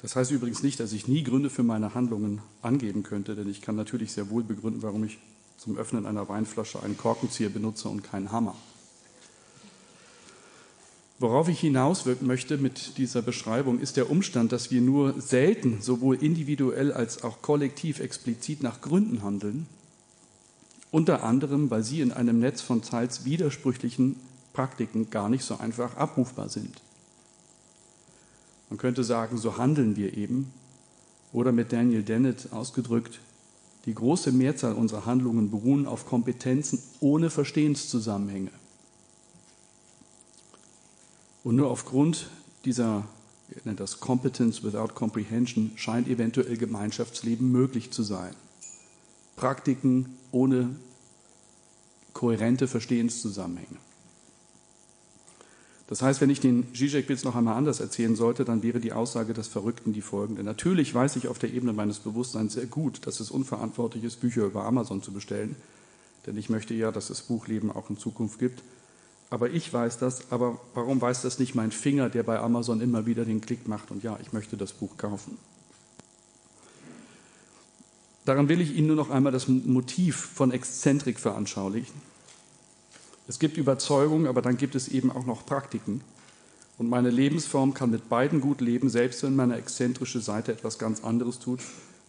Das 0.00 0.16
heißt 0.16 0.30
übrigens 0.30 0.62
nicht, 0.62 0.80
dass 0.80 0.94
ich 0.94 1.06
nie 1.06 1.22
Gründe 1.22 1.50
für 1.50 1.62
meine 1.62 1.92
Handlungen 1.92 2.40
angeben 2.62 3.02
könnte, 3.02 3.34
denn 3.34 3.46
ich 3.50 3.60
kann 3.60 3.76
natürlich 3.76 4.12
sehr 4.12 4.30
wohl 4.30 4.42
begründen, 4.42 4.82
warum 4.82 5.04
ich 5.04 5.18
zum 5.58 5.76
Öffnen 5.76 6.06
einer 6.06 6.30
Weinflasche 6.30 6.82
einen 6.82 6.96
Korkenzieher 6.96 7.50
benutze 7.50 7.90
und 7.90 8.02
keinen 8.02 8.32
Hammer. 8.32 8.56
Worauf 11.18 11.50
ich 11.50 11.60
hinauswirken 11.60 12.26
möchte 12.26 12.56
mit 12.56 12.96
dieser 12.96 13.20
Beschreibung 13.20 13.80
ist 13.80 13.98
der 13.98 14.10
Umstand, 14.10 14.50
dass 14.50 14.70
wir 14.70 14.80
nur 14.80 15.20
selten 15.20 15.82
sowohl 15.82 16.16
individuell 16.16 16.90
als 16.90 17.22
auch 17.22 17.42
kollektiv 17.42 18.00
explizit 18.00 18.62
nach 18.62 18.80
Gründen 18.80 19.22
handeln, 19.22 19.66
unter 20.90 21.22
anderem, 21.22 21.70
weil 21.70 21.82
sie 21.82 22.00
in 22.00 22.12
einem 22.12 22.38
Netz 22.40 22.60
von 22.60 22.82
teils 22.82 23.24
widersprüchlichen 23.24 24.16
Praktiken 24.52 25.10
gar 25.10 25.28
nicht 25.28 25.44
so 25.44 25.58
einfach 25.58 25.96
abrufbar 25.96 26.48
sind. 26.48 26.80
Man 28.68 28.78
könnte 28.78 29.04
sagen, 29.04 29.36
so 29.36 29.58
handeln 29.58 29.96
wir 29.96 30.16
eben, 30.16 30.52
oder 31.32 31.52
mit 31.52 31.72
Daniel 31.72 32.02
Dennett 32.02 32.52
ausgedrückt, 32.52 33.20
die 33.86 33.94
große 33.94 34.32
Mehrzahl 34.32 34.74
unserer 34.74 35.06
Handlungen 35.06 35.50
beruhen 35.50 35.86
auf 35.86 36.06
Kompetenzen 36.06 36.82
ohne 37.00 37.30
Verstehenszusammenhänge. 37.30 38.50
Und 41.42 41.56
nur 41.56 41.70
aufgrund 41.70 42.28
dieser, 42.64 43.04
ich 43.48 43.64
nenne 43.64 43.76
das 43.76 44.00
Competence 44.00 44.62
without 44.62 44.94
Comprehension, 44.94 45.72
scheint 45.76 46.08
eventuell 46.08 46.56
Gemeinschaftsleben 46.56 47.50
möglich 47.50 47.90
zu 47.90 48.02
sein. 48.02 48.34
Praktiken 49.40 50.16
ohne 50.32 50.76
kohärente 52.12 52.68
Verstehenszusammenhänge. 52.68 53.78
Das 55.88 56.02
heißt, 56.02 56.20
wenn 56.20 56.30
ich 56.30 56.40
den 56.40 56.72
Zizek-Witz 56.74 57.24
noch 57.24 57.34
einmal 57.34 57.56
anders 57.56 57.80
erzählen 57.80 58.14
sollte, 58.14 58.44
dann 58.44 58.62
wäre 58.62 58.78
die 58.78 58.92
Aussage 58.92 59.32
des 59.32 59.48
Verrückten 59.48 59.92
die 59.92 60.02
folgende. 60.02 60.44
Natürlich 60.44 60.94
weiß 60.94 61.16
ich 61.16 61.26
auf 61.26 61.38
der 61.40 61.52
Ebene 61.52 61.72
meines 61.72 61.98
Bewusstseins 61.98 62.52
sehr 62.52 62.66
gut, 62.66 63.06
dass 63.06 63.18
es 63.18 63.30
unverantwortlich 63.30 64.04
ist, 64.04 64.20
Bücher 64.20 64.44
über 64.44 64.64
Amazon 64.64 65.02
zu 65.02 65.12
bestellen, 65.12 65.56
denn 66.26 66.36
ich 66.36 66.48
möchte 66.48 66.74
ja, 66.74 66.92
dass 66.92 67.10
es 67.10 67.22
Buchleben 67.22 67.72
auch 67.72 67.90
in 67.90 67.96
Zukunft 67.96 68.38
gibt 68.38 68.62
aber 69.30 69.50
ich 69.50 69.72
weiß 69.72 69.98
das, 69.98 70.32
aber 70.32 70.58
warum 70.74 71.00
weiß 71.00 71.22
das 71.22 71.38
nicht 71.38 71.54
mein 71.54 71.70
Finger, 71.70 72.10
der 72.10 72.24
bei 72.24 72.40
Amazon 72.40 72.80
immer 72.80 73.06
wieder 73.06 73.24
den 73.24 73.40
Klick 73.40 73.68
macht 73.68 73.92
und 73.92 74.02
ja, 74.02 74.18
ich 74.20 74.32
möchte 74.32 74.56
das 74.56 74.72
Buch 74.72 74.96
kaufen. 74.96 75.38
Daran 78.24 78.48
will 78.48 78.60
ich 78.60 78.76
Ihnen 78.76 78.88
nur 78.88 78.96
noch 78.96 79.10
einmal 79.10 79.32
das 79.32 79.48
Motiv 79.48 80.16
von 80.16 80.50
Exzentrik 80.52 81.18
veranschaulichen. 81.18 81.94
Es 83.26 83.38
gibt 83.38 83.56
Überzeugungen, 83.56 84.26
aber 84.26 84.42
dann 84.42 84.56
gibt 84.56 84.74
es 84.74 84.88
eben 84.88 85.10
auch 85.10 85.24
noch 85.24 85.46
Praktiken. 85.46 86.02
Und 86.78 86.88
meine 86.88 87.10
Lebensform 87.10 87.74
kann 87.74 87.90
mit 87.90 88.08
beiden 88.08 88.40
gut 88.40 88.60
leben, 88.60 88.88
selbst 88.90 89.22
wenn 89.22 89.36
meine 89.36 89.56
exzentrische 89.56 90.20
Seite 90.20 90.52
etwas 90.52 90.78
ganz 90.78 91.04
anderes 91.04 91.38
tut, 91.38 91.60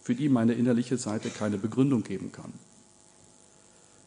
für 0.02 0.14
die 0.14 0.28
meine 0.28 0.54
innerliche 0.54 0.98
Seite 0.98 1.30
keine 1.30 1.58
Begründung 1.58 2.02
geben 2.02 2.32
kann. 2.32 2.52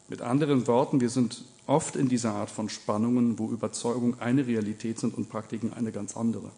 Mit 0.08 0.22
anderen 0.22 0.66
Worten, 0.66 1.00
wir 1.00 1.10
sind 1.10 1.44
oft 1.66 1.96
in 1.96 2.08
dieser 2.08 2.34
Art 2.34 2.50
von 2.50 2.68
Spannungen, 2.68 3.38
wo 3.38 3.50
Überzeugung 3.50 4.20
eine 4.20 4.46
Realität 4.46 5.00
sind 5.00 5.16
und 5.16 5.28
Praktiken 5.28 5.72
eine 5.72 5.90
ganz 5.90 6.16
andere. 6.16 6.50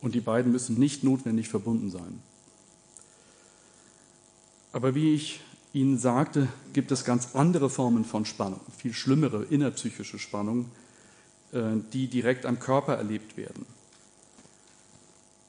Und 0.00 0.14
die 0.14 0.20
beiden 0.20 0.52
müssen 0.52 0.78
nicht 0.78 1.02
notwendig 1.02 1.48
verbunden 1.48 1.90
sein. 1.90 2.22
Aber 4.72 4.94
wie 4.94 5.14
ich 5.14 5.40
Ihnen 5.72 5.98
sagte, 5.98 6.48
gibt 6.72 6.90
es 6.92 7.04
ganz 7.04 7.34
andere 7.34 7.70
Formen 7.70 8.04
von 8.04 8.24
Spannung, 8.24 8.60
viel 8.76 8.92
schlimmere 8.92 9.44
innerpsychische 9.44 10.18
Spannungen, 10.18 10.70
äh, 11.52 11.76
die 11.92 12.08
direkt 12.08 12.46
am 12.46 12.58
Körper 12.58 12.94
erlebt 12.94 13.36
werden 13.36 13.66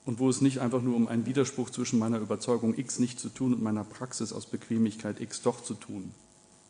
und 0.05 0.19
wo 0.19 0.29
es 0.29 0.41
nicht 0.41 0.59
einfach 0.59 0.81
nur 0.81 0.95
um 0.95 1.07
einen 1.07 1.25
Widerspruch 1.25 1.69
zwischen 1.69 1.99
meiner 1.99 2.19
Überzeugung 2.19 2.77
X 2.77 2.99
nicht 2.99 3.19
zu 3.19 3.29
tun 3.29 3.53
und 3.53 3.61
meiner 3.61 3.83
Praxis 3.83 4.33
aus 4.33 4.45
Bequemlichkeit 4.45 5.21
X 5.21 5.41
doch 5.41 5.63
zu 5.63 5.73
tun 5.73 6.11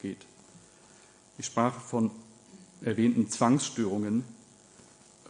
geht. 0.02 0.26
Ich 1.38 1.46
sprach 1.46 1.80
von 1.80 2.12
erwähnten 2.82 3.30
Zwangsstörungen, 3.30 4.24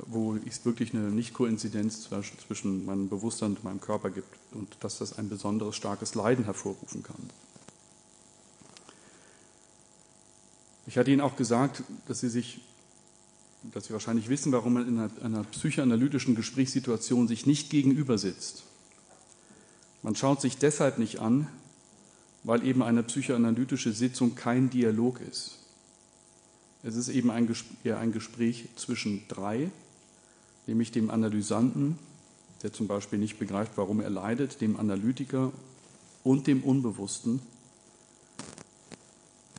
wo 0.07 0.35
es 0.35 0.65
wirklich 0.65 0.93
eine 0.93 1.09
Nicht-Koinzidenz 1.09 2.09
zwischen 2.47 2.85
meinem 2.85 3.09
Bewusstsein 3.09 3.51
und 3.51 3.63
meinem 3.63 3.81
Körper 3.81 4.09
gibt 4.09 4.27
und 4.53 4.75
dass 4.81 4.99
das 4.99 5.17
ein 5.17 5.29
besonderes 5.29 5.75
starkes 5.75 6.15
Leiden 6.15 6.45
hervorrufen 6.45 7.03
kann. 7.03 7.29
Ich 10.87 10.97
hatte 10.97 11.11
Ihnen 11.11 11.21
auch 11.21 11.35
gesagt, 11.35 11.83
dass 12.07 12.19
Sie 12.19 12.29
sich 12.29 12.61
dass 13.73 13.85
Sie 13.85 13.93
wahrscheinlich 13.93 14.29
wissen, 14.29 14.51
warum 14.51 14.73
man 14.73 14.87
in 14.87 14.97
einer, 14.97 15.11
einer 15.23 15.43
psychoanalytischen 15.43 16.35
Gesprächssituation 16.35 17.27
sich 17.27 17.45
nicht 17.45 17.69
gegenüber 17.69 18.17
sitzt. 18.17 18.63
Man 20.01 20.15
schaut 20.15 20.41
sich 20.41 20.57
deshalb 20.57 20.97
nicht 20.97 21.19
an, 21.19 21.47
weil 22.43 22.65
eben 22.65 22.81
eine 22.81 23.03
psychoanalytische 23.03 23.91
Sitzung 23.91 24.33
kein 24.33 24.71
Dialog 24.71 25.21
ist. 25.21 25.59
Es 26.83 26.95
ist 26.95 27.09
eben 27.09 27.29
ein, 27.29 27.53
eher 27.83 27.99
ein 27.99 28.11
Gespräch 28.11 28.69
zwischen 28.75 29.27
drei, 29.27 29.69
nämlich 30.67 30.91
dem 30.91 31.09
Analysanten, 31.09 31.97
der 32.63 32.73
zum 32.73 32.87
Beispiel 32.87 33.19
nicht 33.19 33.39
begreift, 33.39 33.73
warum 33.75 34.01
er 34.01 34.09
leidet, 34.09 34.61
dem 34.61 34.77
Analytiker 34.77 35.51
und 36.23 36.47
dem 36.47 36.63
Unbewussten, 36.63 37.41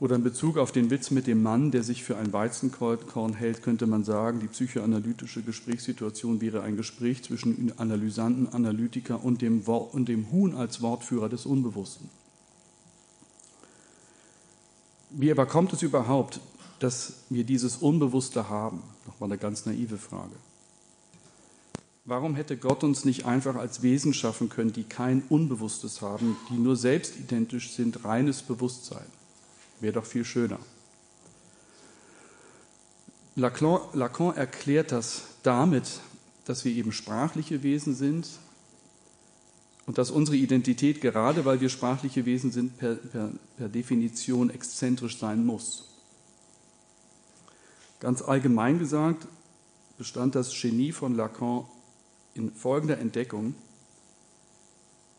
oder 0.03 0.17
in 0.17 0.25
Bezug 0.25 0.59
auf 0.59 0.73
den 0.73 0.91
Witz 0.91 1.13
mit 1.13 1.29
dem 1.29 1.45
Mann, 1.45 1.71
der 1.71 1.85
sich 1.85 2.03
für 2.03 2.17
ein 2.17 2.33
Weizenkorn 2.33 3.35
hält, 3.35 3.63
könnte 3.63 3.87
man 3.87 4.03
sagen, 4.03 4.41
die 4.41 4.49
psychoanalytische 4.49 5.43
Gesprächssituation 5.43 6.41
wäre 6.41 6.63
ein 6.63 6.77
Gespräch 6.77 7.23
zwischen 7.23 7.73
Analysanten, 7.77 8.49
Analytiker 8.49 9.25
und 9.25 9.43
dem, 9.43 9.61
und 9.61 10.09
dem 10.09 10.33
Huhn 10.33 10.57
als 10.57 10.83
Wortführer 10.83 11.29
des 11.29 11.47
Unbewussten. 11.47 12.11
Wie 15.11 15.31
aber 15.31 15.47
kommt 15.47 15.73
es 15.73 15.83
überhaupt, 15.83 16.41
dass 16.81 17.23
wir 17.31 17.45
dieses 17.45 17.77
Unbewusste 17.77 18.49
haben? 18.49 18.83
Nochmal 19.07 19.31
eine 19.31 19.39
ganz 19.39 19.67
naive 19.67 19.99
Frage. 19.99 20.35
Warum 22.05 22.35
hätte 22.35 22.57
Gott 22.57 22.83
uns 22.83 23.05
nicht 23.05 23.27
einfach 23.27 23.55
als 23.55 23.83
Wesen 23.83 24.13
schaffen 24.13 24.49
können, 24.49 24.73
die 24.73 24.83
kein 24.83 25.23
Unbewusstes 25.29 26.03
haben, 26.03 26.37
die 26.51 26.55
nur 26.55 26.77
selbstidentisch 26.77 27.73
sind, 27.73 28.05
reines 28.05 28.43
Bewusstsein? 28.43 29.07
Wäre 29.81 29.93
doch 29.93 30.05
viel 30.05 30.25
schöner. 30.25 30.59
Lacan, 33.37 33.81
Lacan 33.93 34.37
erklärt 34.37 34.91
das 34.91 35.23
damit, 35.45 36.01
dass 36.45 36.65
wir 36.65 36.73
eben 36.73 36.91
sprachliche 36.91 37.63
Wesen 37.63 37.95
sind 37.95 38.29
und 39.87 39.97
dass 39.97 40.11
unsere 40.11 40.37
Identität, 40.37 41.01
gerade 41.01 41.45
weil 41.45 41.61
wir 41.61 41.69
sprachliche 41.69 42.27
Wesen 42.27 42.51
sind, 42.51 42.77
per, 42.79 42.97
per, 42.97 43.31
per 43.57 43.69
Definition 43.69 44.51
exzentrisch 44.51 45.19
sein 45.19 45.47
muss. 45.47 45.89
Ganz 48.01 48.23
allgemein 48.23 48.81
gesagt 48.81 49.29
bestand 49.99 50.35
das 50.35 50.53
Genie 50.61 50.91
von 50.91 51.15
Lacan 51.15 51.65
in 52.35 52.53
folgender 52.53 52.99
Entdeckung. 52.99 53.55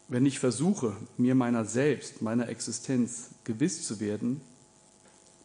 Wenn 0.07 0.25
ich 0.25 0.39
versuche, 0.39 0.95
mir 1.17 1.35
meiner 1.35 1.65
selbst, 1.65 2.21
meiner 2.21 2.49
Existenz 2.49 3.29
gewiss 3.43 3.85
zu 3.87 3.99
werden, 3.99 4.41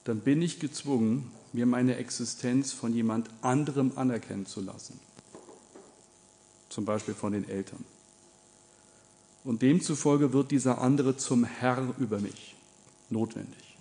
dann 0.05 0.21
bin 0.21 0.43
ich 0.43 0.59
gezwungen, 0.61 1.31
mir 1.53 1.67
meine 1.67 1.97
Existenz 1.97 2.73
von 2.73 2.93
jemand 2.93 3.31
anderem 3.43 3.93
anerkennen 3.97 4.47
zu 4.47 4.61
lassen. 4.61 4.99
Zum 6.69 6.85
Beispiel 6.85 7.15
von 7.15 7.33
den 7.33 7.49
Eltern. 7.49 7.85
Und 9.45 9.63
demzufolge 9.63 10.33
wird 10.33 10.51
dieser 10.51 10.81
andere 10.81 11.17
zum 11.17 11.45
Herr 11.45 11.95
über 11.99 12.21
mich 12.21 12.57
notwendig. 13.09 13.79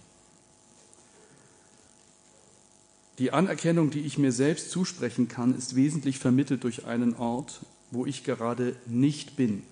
Die 3.20 3.32
Anerkennung, 3.32 3.90
die 3.90 4.02
ich 4.02 4.18
mir 4.18 4.32
selbst 4.32 4.70
zusprechen 4.70 5.28
kann, 5.28 5.58
ist 5.58 5.76
wesentlich 5.76 6.20
vermittelt 6.20 6.64
durch 6.64 6.86
einen 6.86 7.16
Ort, 7.16 7.62
wo 7.92 8.06
ich 8.06 8.24
gerade 8.24 8.76
nicht 8.86 9.36
bin. 9.36 9.64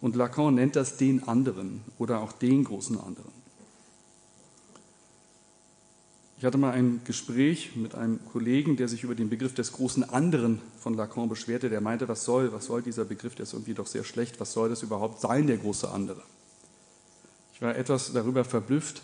Und 0.00 0.16
Lacan 0.16 0.54
nennt 0.54 0.76
das 0.76 0.96
den 0.96 1.26
anderen 1.26 1.82
oder 1.98 2.20
auch 2.20 2.32
den 2.32 2.64
großen 2.64 3.00
anderen. 3.00 3.32
Ich 6.38 6.44
hatte 6.44 6.58
mal 6.58 6.72
ein 6.72 7.00
Gespräch 7.04 7.76
mit 7.76 7.94
einem 7.94 8.20
Kollegen, 8.30 8.76
der 8.76 8.88
sich 8.88 9.04
über 9.04 9.14
den 9.14 9.30
Begriff 9.30 9.54
des 9.54 9.72
großen 9.72 10.04
anderen 10.04 10.60
von 10.78 10.92
Lacan 10.92 11.30
beschwerte. 11.30 11.70
Der 11.70 11.80
meinte, 11.80 12.08
was 12.08 12.24
soll, 12.24 12.52
was 12.52 12.66
soll 12.66 12.82
dieser 12.82 13.06
Begriff, 13.06 13.34
der 13.34 13.44
ist 13.44 13.54
irgendwie 13.54 13.72
doch 13.72 13.86
sehr 13.86 14.04
schlecht, 14.04 14.38
was 14.38 14.52
soll 14.52 14.68
das 14.68 14.82
überhaupt 14.82 15.20
sein, 15.20 15.46
der 15.46 15.56
große 15.56 15.90
andere? 15.90 16.22
Ich 17.54 17.62
war 17.62 17.74
etwas 17.74 18.12
darüber 18.12 18.44
verblüfft, 18.44 19.00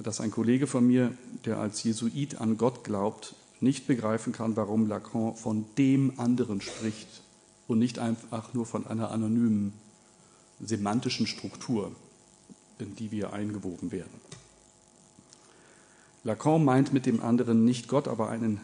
dass 0.00 0.20
ein 0.20 0.32
Kollege 0.32 0.66
von 0.66 0.84
mir, 0.84 1.16
der 1.44 1.58
als 1.58 1.84
Jesuit 1.84 2.40
an 2.40 2.58
Gott 2.58 2.82
glaubt, 2.82 3.36
nicht 3.60 3.86
begreifen 3.86 4.32
kann, 4.32 4.56
warum 4.56 4.86
Lacan 4.86 5.34
von 5.34 5.64
dem 5.76 6.18
anderen 6.18 6.60
spricht 6.60 7.22
und 7.66 7.78
nicht 7.78 7.98
einfach 7.98 8.54
nur 8.54 8.66
von 8.66 8.86
einer 8.86 9.10
anonymen 9.10 9.72
semantischen 10.60 11.26
Struktur, 11.26 11.92
in 12.78 12.96
die 12.96 13.10
wir 13.10 13.32
eingewoben 13.32 13.92
werden. 13.92 14.20
Lacan 16.24 16.64
meint 16.64 16.92
mit 16.92 17.06
dem 17.06 17.20
anderen 17.22 17.64
nicht 17.64 17.88
Gott, 17.88 18.08
aber 18.08 18.28
einen, 18.28 18.60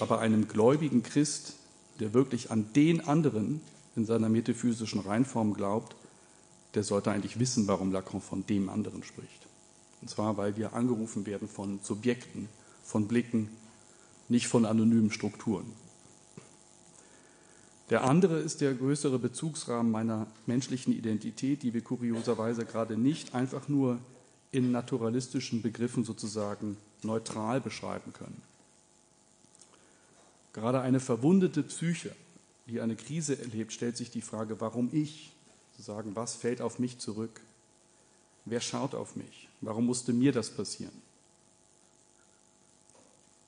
aber 0.00 0.20
einen 0.20 0.48
gläubigen 0.48 1.02
Christ, 1.02 1.56
der 2.00 2.14
wirklich 2.14 2.50
an 2.50 2.72
den 2.74 3.06
anderen 3.06 3.60
in 3.96 4.06
seiner 4.06 4.28
metaphysischen 4.28 5.00
Reinform 5.00 5.54
glaubt, 5.54 5.96
der 6.74 6.84
sollte 6.84 7.10
eigentlich 7.10 7.38
wissen, 7.38 7.66
warum 7.68 7.92
Lacan 7.92 8.20
von 8.20 8.46
dem 8.46 8.68
anderen 8.68 9.02
spricht. 9.02 9.46
Und 10.02 10.08
zwar, 10.08 10.36
weil 10.36 10.56
wir 10.56 10.74
angerufen 10.74 11.26
werden 11.26 11.48
von 11.48 11.80
Subjekten, 11.82 12.48
von 12.84 13.08
Blicken, 13.08 13.48
nicht 14.28 14.48
von 14.48 14.64
anonymen 14.64 15.10
Strukturen. 15.10 15.72
Der 17.90 18.02
andere 18.02 18.38
ist 18.40 18.60
der 18.60 18.74
größere 18.74 19.18
Bezugsrahmen 19.18 19.92
meiner 19.92 20.26
menschlichen 20.46 20.92
Identität, 20.92 21.62
die 21.62 21.72
wir 21.72 21.82
kurioserweise 21.82 22.64
gerade 22.64 22.96
nicht 22.96 23.34
einfach 23.34 23.68
nur 23.68 23.98
in 24.50 24.72
naturalistischen 24.72 25.62
Begriffen 25.62 26.02
sozusagen 26.04 26.76
neutral 27.02 27.60
beschreiben 27.60 28.12
können. 28.12 28.42
Gerade 30.52 30.80
eine 30.80 30.98
verwundete 30.98 31.62
Psyche, 31.62 32.10
die 32.66 32.80
eine 32.80 32.96
Krise 32.96 33.38
erlebt, 33.38 33.72
stellt 33.72 33.96
sich 33.96 34.10
die 34.10 34.22
Frage, 34.22 34.60
warum 34.60 34.88
ich? 34.92 35.32
Zu 35.76 35.82
sagen, 35.82 36.16
was 36.16 36.34
fällt 36.34 36.62
auf 36.62 36.78
mich 36.78 36.98
zurück? 36.98 37.40
Wer 38.46 38.60
schaut 38.60 38.94
auf 38.94 39.14
mich? 39.14 39.48
Warum 39.60 39.86
musste 39.86 40.12
mir 40.12 40.32
das 40.32 40.50
passieren? 40.50 41.05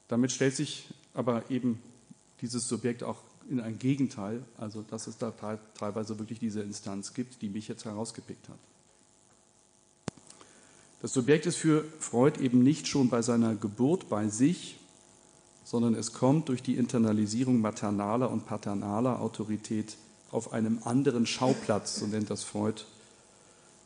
Damit 0.09 0.33
stellt 0.33 0.57
sich 0.57 0.89
aber 1.15 1.51
eben 1.51 1.81
dieses 2.41 2.69
Subjekt 2.69 3.03
auch 3.03 3.19
in 3.49 3.61
ein 3.61 3.79
Gegenteil, 3.79 4.43
also 4.57 4.83
dass 4.83 5.07
es 5.07 5.19
da 5.19 5.31
teilweise 5.79 6.19
wirklich 6.19 6.39
diese 6.39 6.63
Instanz 6.63 7.15
gibt, 7.15 7.41
die 7.43 7.49
mich 7.49 7.69
jetzt 7.69 7.85
herausgepickt 7.85 8.49
hat. 8.49 8.59
Das 11.01 11.13
Subjekt 11.13 11.47
ist 11.47 11.57
für 11.57 11.85
Freud 12.01 12.41
eben 12.41 12.63
nicht 12.63 12.89
schon 12.89 13.09
bei 13.09 13.23
seiner 13.23 13.55
Geburt 13.55 14.09
bei 14.09 14.29
sich, 14.29 14.79
sondern 15.65 15.95
es 15.95 16.13
kommt 16.13 16.49
durch 16.49 16.63
die 16.63 16.77
Internalisierung 16.77 17.61
maternaler 17.61 18.31
und 18.31 18.47
paternaler 18.47 19.21
Autorität 19.21 19.97
auf 20.31 20.53
einem 20.53 20.81
anderen 20.85 21.27
Schauplatz, 21.27 21.97
so 21.97 22.07
nennt 22.07 22.31
das 22.31 22.43
Freud, 22.43 22.83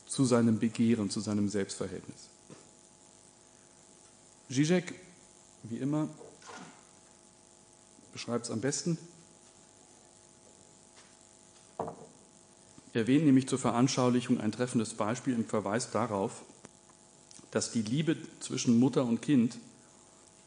zu 0.07 0.25
seinem 0.25 0.59
Begehren, 0.59 1.11
zu 1.11 1.21
seinem 1.21 1.49
Selbstverhältnis. 1.49 2.29
Zizek, 4.51 4.95
wie 5.65 5.79
immer, 5.79 6.09
beschreibt 8.13 8.45
es 8.45 8.51
am 8.51 8.61
besten. 8.61 8.99
Er 12.95 13.03
erwähnt 13.03 13.25
nämlich 13.25 13.49
zur 13.49 13.59
Veranschaulichung 13.59 14.39
ein 14.41 14.53
treffendes 14.53 14.95
Beispiel 14.95 15.35
im 15.35 15.47
Verweis 15.47 15.91
darauf, 15.91 16.43
dass 17.51 17.73
die 17.73 17.83
Liebe 17.83 18.17
zwischen 18.41 18.79
Mutter 18.79 19.05
und 19.05 19.23
Kind 19.23 19.59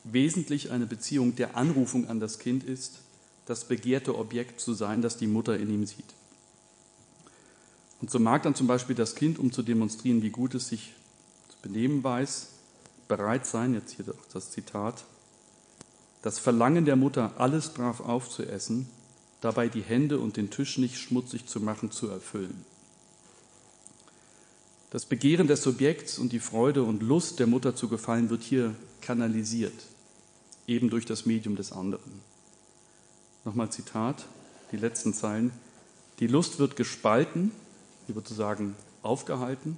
wesentlich 0.04 0.72
eine 0.72 0.86
Beziehung 0.86 1.36
der 1.36 1.58
Anrufung 1.58 2.08
an 2.08 2.20
das 2.20 2.38
Kind 2.38 2.64
ist, 2.64 3.00
das 3.46 3.68
begehrte 3.68 4.16
Objekt 4.18 4.60
zu 4.60 4.74
sein, 4.74 5.02
das 5.02 5.18
die 5.18 5.28
Mutter 5.28 5.58
in 5.58 5.70
ihm 5.70 5.86
sieht. 5.86 6.14
Und 8.02 8.12
so 8.12 8.20
mag 8.20 8.44
dann 8.44 8.56
zum 8.56 8.68
Beispiel 8.68 8.96
das 8.96 9.16
Kind, 9.16 9.40
um 9.40 9.52
zu 9.52 9.64
demonstrieren, 9.64 10.22
wie 10.22 10.30
gut 10.30 10.54
es 10.54 10.68
sich 10.68 10.94
zu 11.50 11.58
benehmen 11.62 12.04
weiß, 12.04 12.50
bereit 13.08 13.46
sein, 13.46 13.74
jetzt 13.74 13.94
hier 13.94 14.06
das 14.34 14.52
Zitat, 14.52 15.06
das 16.26 16.40
Verlangen 16.40 16.86
der 16.86 16.96
Mutter, 16.96 17.34
alles 17.38 17.70
brav 17.70 18.00
aufzuessen, 18.00 18.90
dabei 19.42 19.70
die 19.70 19.84
Hände 19.84 20.18
und 20.18 20.38
den 20.38 20.50
Tisch 20.50 20.80
nicht 20.80 20.98
schmutzig 20.98 21.46
zu 21.46 21.60
machen, 21.60 21.92
zu 21.92 22.08
erfüllen. 22.08 22.66
Das 24.90 25.06
Begehren 25.06 25.46
des 25.46 25.62
Subjekts 25.62 26.18
und 26.18 26.32
die 26.32 26.40
Freude 26.40 26.82
und 26.82 27.04
Lust 27.04 27.38
der 27.38 27.46
Mutter 27.46 27.76
zu 27.76 27.90
gefallen 27.90 28.32
wird 28.32 28.42
hier 28.42 28.74
kanalisiert, 29.02 29.86
eben 30.66 30.90
durch 30.90 31.06
das 31.06 31.28
Medium 31.28 31.56
des 31.56 31.72
anderen. 31.72 32.22
Nochmal 33.44 33.72
Zitat, 33.72 34.26
die 34.72 34.78
letzten 34.78 35.14
Zeilen. 35.14 35.52
Die 36.18 36.26
Lust 36.26 36.58
wird 36.58 36.76
gespalten, 36.76 37.52
sie 38.08 38.16
wird 38.16 38.28
sozusagen 38.28 38.76
aufgehalten. 39.04 39.78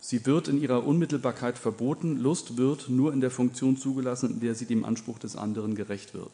Sie 0.00 0.24
wird 0.26 0.48
in 0.48 0.60
ihrer 0.60 0.86
Unmittelbarkeit 0.86 1.58
verboten. 1.58 2.18
Lust 2.18 2.56
wird 2.56 2.88
nur 2.88 3.12
in 3.12 3.20
der 3.20 3.30
Funktion 3.30 3.76
zugelassen, 3.76 4.34
in 4.34 4.40
der 4.40 4.54
sie 4.54 4.66
dem 4.66 4.84
Anspruch 4.84 5.18
des 5.18 5.36
anderen 5.36 5.74
gerecht 5.74 6.14
wird. 6.14 6.30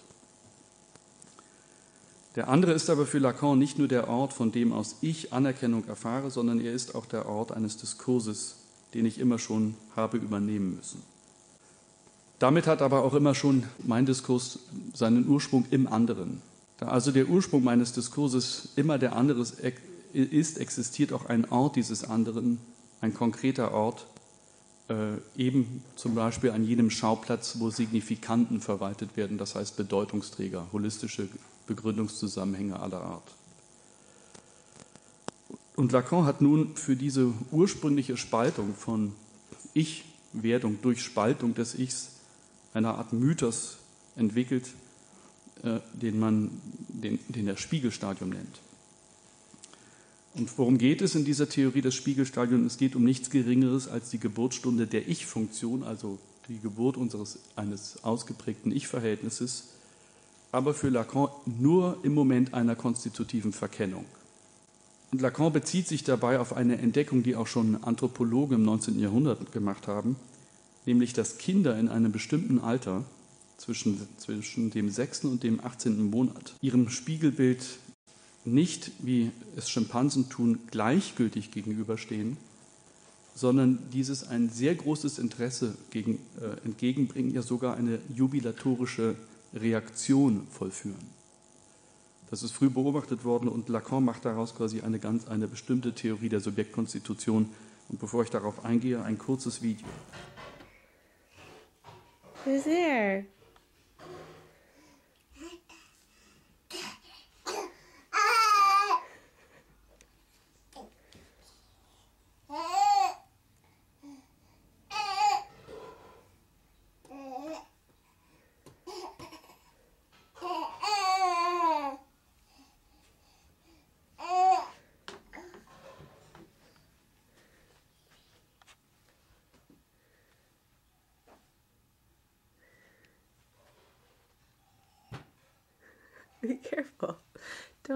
Der 2.37 2.49
andere 2.49 2.73
ist 2.73 2.91
aber 2.91 3.07
für 3.07 3.19
Lacan 3.19 3.59
nicht 3.59 3.79
nur 3.79 3.87
der 3.89 4.09
Ort, 4.09 4.33
von 4.33 4.51
dem 4.51 4.73
aus 4.73 4.97
ich 5.03 5.33
Anerkennung 5.33 5.87
erfahre, 5.87 6.31
sondern 6.31 6.61
er 6.61 6.73
ist 6.73 6.95
auch 6.95 7.07
der 7.07 7.27
Ort 7.27 7.53
eines 7.53 7.77
Diskurses, 7.77 8.57
den 8.93 9.07
ich 9.07 9.19
immer 9.19 9.39
schon 9.39 9.77
habe 9.95 10.17
übernehmen 10.17 10.75
müssen. 10.77 11.03
Damit 12.41 12.67
hat 12.67 12.83
aber 12.83 13.05
auch 13.05 13.15
immer 13.15 13.35
schon 13.35 13.65
mein 13.85 14.05
Diskurs 14.05 14.59
seinen 14.93 15.29
Ursprung 15.29 15.65
im 15.71 15.87
anderen. 15.87 16.43
Da 16.79 16.89
also 16.89 17.13
der 17.13 17.29
Ursprung 17.29 17.63
meines 17.63 17.93
Diskurses 17.93 18.71
immer 18.75 18.99
der 18.99 19.15
andere 19.15 19.47
ist, 20.13 20.59
existiert 20.59 21.13
auch 21.13 21.27
ein 21.27 21.49
Ort 21.51 21.77
dieses 21.77 22.03
anderen, 22.03 22.59
ein 23.05 23.13
konkreter 23.13 23.73
Ort, 23.73 24.07
äh, 24.89 25.17
eben 25.37 25.85
zum 25.95 26.15
Beispiel 26.15 26.51
an 26.51 26.65
jenem 26.65 26.91
Schauplatz, 26.91 27.57
wo 27.59 27.69
Signifikanten 27.71 28.61
verwaltet 28.61 29.17
werden, 29.17 29.37
das 29.37 29.55
heißt 29.55 29.77
Bedeutungsträger, 29.77 30.67
holistische 30.73 31.29
Begründungszusammenhänge 31.67 32.81
aller 32.81 33.03
Art. 33.03 33.31
Und 35.77 35.93
Lacan 35.93 36.25
hat 36.25 36.41
nun 36.41 36.77
für 36.77 36.97
diese 36.97 37.33
ursprüngliche 37.51 38.17
Spaltung 38.17 38.75
von 38.75 39.13
Ich-Werdung 39.75 40.79
durch 40.81 41.03
Spaltung 41.03 41.55
des 41.55 41.75
Ichs 41.75 42.11
eine 42.73 42.95
Art 42.95 43.13
Mythos 43.13 43.77
entwickelt, 44.17 44.69
äh, 45.63 45.81
den 45.93 46.19
man 46.19 46.51
den, 46.89 47.19
den 47.29 47.49
er 47.49 47.59
Spiegelstadium 47.59 48.31
nennt. 48.31 48.61
Und 50.35 50.59
worum 50.59 50.79
geht 50.79 51.01
es 51.01 51.15
in 51.15 51.25
dieser 51.25 51.49
Theorie 51.49 51.81
des 51.81 51.95
Spiegelstadiums? 51.95 52.73
Es 52.73 52.79
geht 52.79 52.97
um 52.97 53.05
nichts 53.05 53.31
Geringeres 53.31 53.89
als 53.89 54.11
die 54.11 54.19
Geburtsstunde 54.19 54.87
der 54.87 55.09
Ich-Funktion, 55.09 55.83
also 55.83 56.19
die 56.49 56.59
Geburt 56.59 56.97
unseres, 56.97 57.39
eines 57.57 58.03
ausgeprägten 58.03 58.73
Ich-Verhältnisses 58.73 59.75
aber 60.55 60.73
für 60.73 60.89
Lacan 60.89 61.31
nur 61.59 61.99
im 62.05 62.15
Moment 62.15 62.55
einer 62.55 62.77
konstitutiven 62.77 63.53
Verkennung. 63.53 64.05
Und 65.11 65.21
Lacan 65.21 65.53
bezieht 65.53 65.89
sich 65.89 66.05
dabei 66.05 66.39
auf 66.39 66.53
eine 66.57 66.79
Entdeckung, 66.79 67.25
die 67.25 67.35
auch 67.35 67.49
schon 67.49 67.83
Anthropologen 67.83 68.59
im 68.59 68.63
19. 68.63 69.01
Jahrhundert 69.01 69.51
gemacht 69.51 69.89
haben, 69.89 70.15
nämlich 70.87 71.13
dass 71.13 71.39
Kinder 71.39 71.77
in 71.77 71.89
einem 71.89 72.13
bestimmten 72.13 72.61
Alter 72.61 73.05
zwischen, 73.57 74.07
zwischen 74.17 74.71
dem 74.71 74.91
6. 74.91 75.25
und 75.25 75.43
dem 75.43 75.59
18. 75.59 76.11
Monat 76.11 76.55
ihrem 76.61 76.89
Spiegelbild 76.89 77.65
nicht, 78.45 78.91
wie 78.99 79.31
es 79.57 79.71
Schimpansen 79.71 80.29
tun, 80.29 80.61
gleichgültig 80.71 81.51
gegenüberstehen, 81.51 82.37
sondern 83.35 83.79
dieses 83.93 84.29
ein 84.29 84.49
sehr 84.51 84.75
großes 84.75 85.19
Interesse 85.19 85.77
gegen, 85.91 86.21
äh, 86.41 86.65
entgegenbringen, 86.65 87.33
ja 87.33 87.43
sogar 87.43 87.77
eine 87.77 87.99
jubilatorische 88.15 89.17
Reaktion 89.53 90.47
vollführen. 90.51 91.15
Das 92.31 92.43
ist 92.43 92.53
früh 92.53 92.71
beobachtet 92.71 93.25
worden 93.25 93.49
und 93.49 93.69
Lacan 93.69 94.05
macht 94.05 94.25
daraus 94.25 94.55
quasi 94.55 94.81
eine 94.81 94.99
ganz 94.99 95.29
eine 95.29 95.47
bestimmte 95.47 95.93
Theorie 95.93 96.29
der 96.29 96.41
Subjektkonstitution. 96.41 97.51
Und 97.89 98.01
bevor 98.01 98.23
ich 98.23 98.31
darauf 98.31 98.65
eingehe, 98.65 99.03
ein 99.03 99.19
kurzes 99.19 99.63
Video. 99.63 99.87
Who's 102.45 102.65
there? 102.65 103.27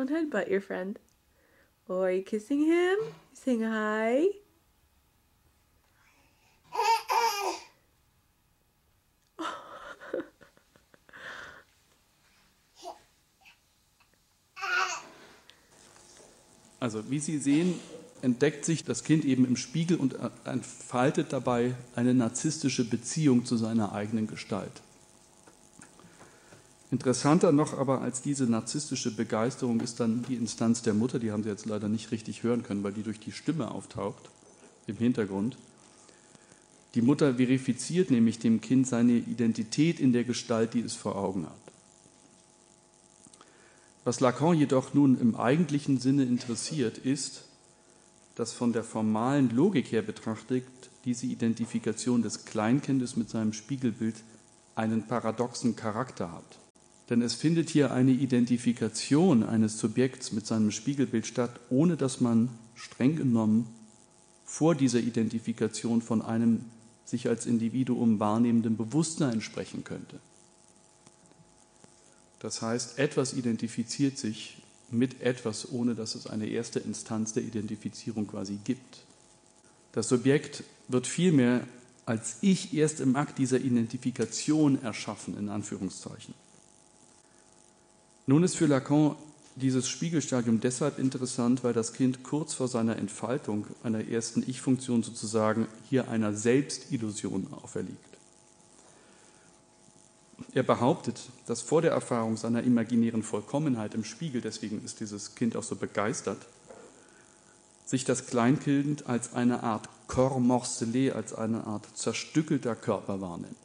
Don't 0.09 0.31
headbutt 0.31 0.49
your 0.49 0.63
friend. 0.63 0.99
Oh, 1.89 2.03
are 2.03 2.11
you 2.11 2.23
kissing 2.23 2.65
him? 2.65 2.97
Saying 3.35 3.63
hi? 3.63 4.29
Also 16.81 17.11
wie 17.11 17.19
Sie 17.19 17.39
sehen, 17.39 17.75
entdeckt 18.23 18.65
sich 18.65 18.85
das 18.85 19.05
Kind 19.05 19.25
eben 19.25 19.45
im 19.45 19.57
Spiegel 19.57 19.99
und 19.99 20.17
entfaltet 20.45 21.33
dabei 21.33 21.75
eine 21.97 22.15
narzisstische 22.15 22.89
Beziehung 22.89 23.45
zu 23.45 23.57
seiner 23.57 23.93
eigenen 23.93 24.27
Gestalt. 24.27 24.81
Interessanter 26.91 27.53
noch 27.53 27.77
aber 27.77 28.01
als 28.01 28.23
diese 28.23 28.45
narzisstische 28.45 29.15
Begeisterung 29.15 29.81
ist 29.81 30.01
dann 30.01 30.25
die 30.27 30.37
Instanz 30.37 30.81
der 30.81 30.95
Mutter, 30.95 31.19
die 31.19 31.33
haben 31.33 31.43
Sie 31.43 31.51
jetzt 31.51 31.67
leider 31.67 31.89
nicht 31.89 32.11
richtig 32.13 32.43
hören 32.43 32.63
können, 32.63 32.83
weil 32.83 32.93
die 32.93 33.03
durch 33.03 33.21
die 33.21 33.33
Stimme 33.33 33.71
auftaucht 33.71 34.31
im 34.87 34.97
Hintergrund. 34.97 35.59
Die 36.95 37.03
Mutter 37.03 37.35
verifiziert 37.35 38.11
nämlich 38.11 38.39
dem 38.39 38.63
Kind 38.63 38.87
seine 38.87 39.13
Identität 39.13 40.01
in 40.01 40.15
der 40.15 40.25
Gestalt, 40.25 40.73
die 40.73 40.81
es 40.81 40.95
vor 40.95 41.17
Augen 41.17 41.45
hat. 41.45 41.53
Was 44.05 44.21
Lacan 44.21 44.57
jedoch 44.57 44.95
nun 44.95 45.21
im 45.21 45.35
eigentlichen 45.35 46.01
Sinne 46.01 46.25
interessiert, 46.25 46.97
ist, 46.97 47.45
dass 48.37 48.55
von 48.55 48.73
der 48.73 48.85
formalen 48.85 49.51
Logik 49.51 49.93
her 49.93 50.01
betrachtet 50.01 50.65
diese 51.05 51.27
Identifikation 51.27 52.23
des 52.23 52.47
Kleinkindes 52.47 53.17
mit 53.17 53.29
seinem 53.29 53.53
Spiegelbild 53.53 54.17
einen 54.75 55.07
paradoxen 55.07 55.77
Charakter 55.77 56.33
hat. 56.33 56.59
Denn 57.11 57.23
es 57.23 57.35
findet 57.35 57.71
hier 57.71 57.93
eine 57.93 58.11
Identifikation 58.11 59.43
eines 59.43 59.79
Subjekts 59.79 60.33
mit 60.33 60.47
seinem 60.47 60.71
Spiegelbild 60.71 61.27
statt, 61.27 61.59
ohne 61.71 61.97
dass 61.97 62.21
man 62.21 62.51
streng 62.75 63.17
genommen 63.17 63.67
vor 64.45 64.75
dieser 64.75 65.01
Identifikation 65.01 66.03
von 66.03 66.23
einem 66.23 66.65
sich 67.05 67.29
als 67.29 67.47
Individuum 67.47 68.21
wahrnehmenden 68.21 68.77
Bewusstsein 68.77 69.41
sprechen 69.41 69.85
könnte. 69.85 70.19
Das 72.41 72.63
heißt, 72.63 72.99
etwas 72.99 73.35
identifiziert 73.35 74.19
sich 74.19 74.63
mit 74.91 75.23
etwas, 75.23 75.71
ohne 75.71 75.95
dass 75.95 76.15
es 76.15 76.27
eine 76.27 76.47
erste 76.47 76.79
Instanz 76.79 77.33
der 77.33 77.43
Identifizierung 77.43 78.27
quasi 78.27 78.59
gibt. 78.65 79.05
Das 79.93 80.09
Subjekt 80.09 80.65
wird 80.89 81.07
vielmehr 81.07 81.67
als 82.07 82.37
Ich 82.41 82.75
erst 82.75 83.01
im 83.01 83.17
Akt 83.17 83.39
dieser 83.39 83.61
Identifikation 83.61 84.81
erschaffen, 84.83 85.37
in 85.37 85.49
Anführungszeichen. 85.49 86.35
Nun 88.29 88.43
ist 88.43 88.57
für 88.57 88.67
Lacan 88.67 89.17
dieses 89.57 89.89
Spiegelstadium 89.89 90.61
deshalb 90.61 90.99
interessant, 90.99 91.65
weil 91.65 91.73
das 91.73 91.95
Kind 91.95 92.23
kurz 92.25 92.53
vor 92.53 92.69
seiner 92.69 92.97
Entfaltung 92.97 93.67
einer 93.83 94.07
ersten 94.07 94.45
Ich-Funktion 94.47 95.03
sozusagen 95.03 95.67
hier 95.89 96.11
einer 96.11 96.35
Selbstillusion 96.35 97.47
auferliegt. 97.63 97.97
Er 100.53 100.63
behauptet, 100.63 101.31
dass 101.47 101.63
vor 101.63 101.81
der 101.81 101.93
Erfahrung 101.93 102.37
seiner 102.37 102.63
imaginären 102.65 103.23
Vollkommenheit 103.23 103.95
im 103.95 104.05
Spiegel, 104.05 104.43
deswegen 104.43 104.85
ist 104.85 105.01
dieses 105.01 105.35
Kind 105.35 105.57
auch 105.57 105.63
so 105.63 105.77
begeistert, 105.77 106.45
sich 107.87 108.05
das 108.05 108.27
Kleinkind 108.27 109.07
als 109.07 109.33
eine 109.33 109.63
Art 109.63 109.89
Corps 110.07 110.39
morcelé, 110.39 111.13
als 111.13 111.33
eine 111.33 111.67
Art 111.67 111.87
zerstückelter 111.95 112.77
Körper 112.77 113.23
wahrnimmt. 113.23 113.57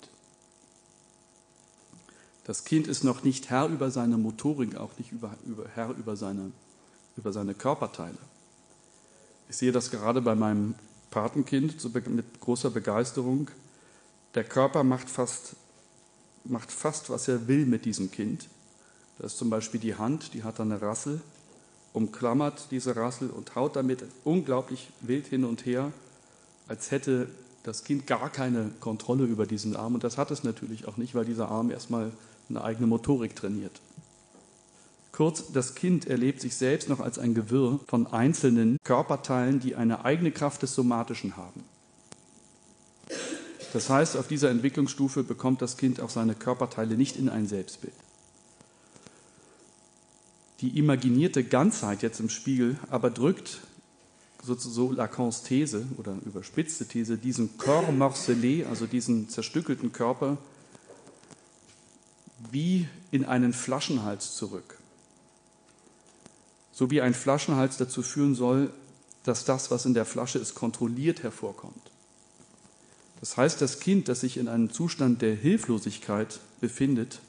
Das 2.46 2.66
Kind 2.66 2.88
ist 2.88 3.04
noch 3.04 3.24
nicht 3.24 3.50
Herr 3.50 3.68
über 3.68 3.90
seine 3.90 4.18
Motorik, 4.18 4.76
auch 4.76 4.98
nicht 4.98 5.12
über, 5.12 5.36
über, 5.46 5.66
Herr 5.74 5.92
über 5.92 6.16
seine, 6.16 6.52
über 7.16 7.32
seine 7.32 7.54
Körperteile. 7.54 8.18
Ich 9.50 9.58
sehe 9.58 9.72
das 9.72 9.92
gerade 9.92 10.22
bei 10.22 10.36
meinem 10.36 10.76
Patenkind 11.10 11.76
mit 12.10 12.40
großer 12.42 12.70
Begeisterung. 12.70 13.50
Der 14.36 14.44
Körper 14.44 14.84
macht 14.84 15.10
fast, 15.10 15.56
macht 16.44 16.72
fast, 16.72 17.10
was 17.10 17.28
er 17.28 17.48
will 17.48 17.66
mit 17.66 17.86
diesem 17.86 18.12
Kind. 18.12 18.50
Das 19.20 19.34
ist 19.34 19.38
zum 19.38 19.50
Beispiel 19.50 19.80
die 19.80 19.96
Hand, 19.96 20.34
die 20.34 20.44
hat 20.44 20.60
eine 20.60 20.82
Rassel, 20.82 21.22
umklammert 21.94 22.72
diese 22.72 22.96
Rassel 22.96 23.30
und 23.30 23.56
haut 23.56 23.76
damit 23.76 24.04
unglaublich 24.24 24.90
wild 25.02 25.28
hin 25.28 25.46
und 25.46 25.66
her, 25.66 25.94
als 26.68 26.92
hätte 26.92 27.30
das 27.64 27.84
Kind 27.84 28.06
gar 28.08 28.30
keine 28.30 28.72
Kontrolle 28.80 29.24
über 29.26 29.46
diesen 29.46 29.76
Arm. 29.76 29.96
Und 29.96 30.04
das 30.04 30.18
hat 30.18 30.32
es 30.32 30.44
natürlich 30.44 30.88
auch 30.88 30.98
nicht, 30.98 31.16
weil 31.16 31.26
dieser 31.26 31.50
Arm 31.50 31.72
erstmal 31.72 32.12
eine 32.50 32.64
eigene 32.64 32.88
Motorik 32.88 33.36
trainiert. 33.36 33.82
Kurz, 35.14 35.52
das 35.54 35.76
Kind 35.76 36.08
erlebt 36.08 36.42
sich 36.42 36.56
selbst 36.56 36.90
noch 36.90 37.00
als 37.00 37.20
ein 37.20 37.34
Gewirr 37.34 37.80
von 37.88 38.08
einzelnen 38.08 38.78
Körperteilen, 38.84 39.60
die 39.60 39.76
eine 39.76 40.06
eigene 40.06 40.32
Kraft 40.32 40.64
des 40.64 40.76
Somatischen 40.76 41.38
haben. 41.38 41.64
Das 43.74 43.90
heißt, 43.90 44.18
auf 44.18 44.28
dieser 44.28 44.50
Entwicklungsstufe 44.50 45.24
bekommt 45.24 45.62
das 45.62 45.78
Kind 45.78 46.00
auch 46.00 46.10
seine 46.10 46.36
Körperteile 46.36 46.96
nicht 46.96 47.16
in 47.16 47.30
ein 47.30 47.48
Selbstbild. 47.48 47.94
Die 50.62 50.78
imaginierte 50.78 51.44
Ganzheit 51.44 52.04
jetzt 52.04 52.20
im 52.20 52.30
Spiegel 52.30 52.78
aber 52.90 53.10
drückt, 53.10 53.62
so 54.44 54.92
Lacans 54.92 55.44
These 55.44 55.86
oder 55.98 56.16
überspitzte 56.26 56.86
These, 56.86 57.18
diesen 57.18 57.58
Corps 57.58 57.90
morcelé, 57.92 58.66
also 58.66 58.86
diesen 58.86 59.30
zerstückelten 59.30 59.92
Körper, 59.92 60.38
wie 62.52 62.88
in 63.12 63.26
einen 63.26 63.54
Flaschenhals 63.54 64.36
zurück. 64.36 64.78
So 66.72 66.92
wie 66.92 67.02
ein 67.02 67.14
Flaschenhals 67.14 67.78
dazu 67.78 68.02
führen 68.02 68.36
soll, 68.36 68.72
dass 69.24 69.46
das, 69.46 69.72
was 69.72 69.86
in 69.86 69.94
der 69.94 70.06
Flasche 70.06 70.40
ist, 70.40 70.56
kontrolliert 70.56 71.24
hervorkommt. 71.24 71.92
Das 73.22 73.38
heißt, 73.38 73.62
das 73.62 73.80
Kind, 73.80 74.10
das 74.10 74.20
sich 74.20 74.36
in 74.36 74.50
einem 74.50 74.72
Zustand 74.72 75.22
der 75.22 75.36
Hilflosigkeit 75.36 76.42
befindet, 76.60 77.22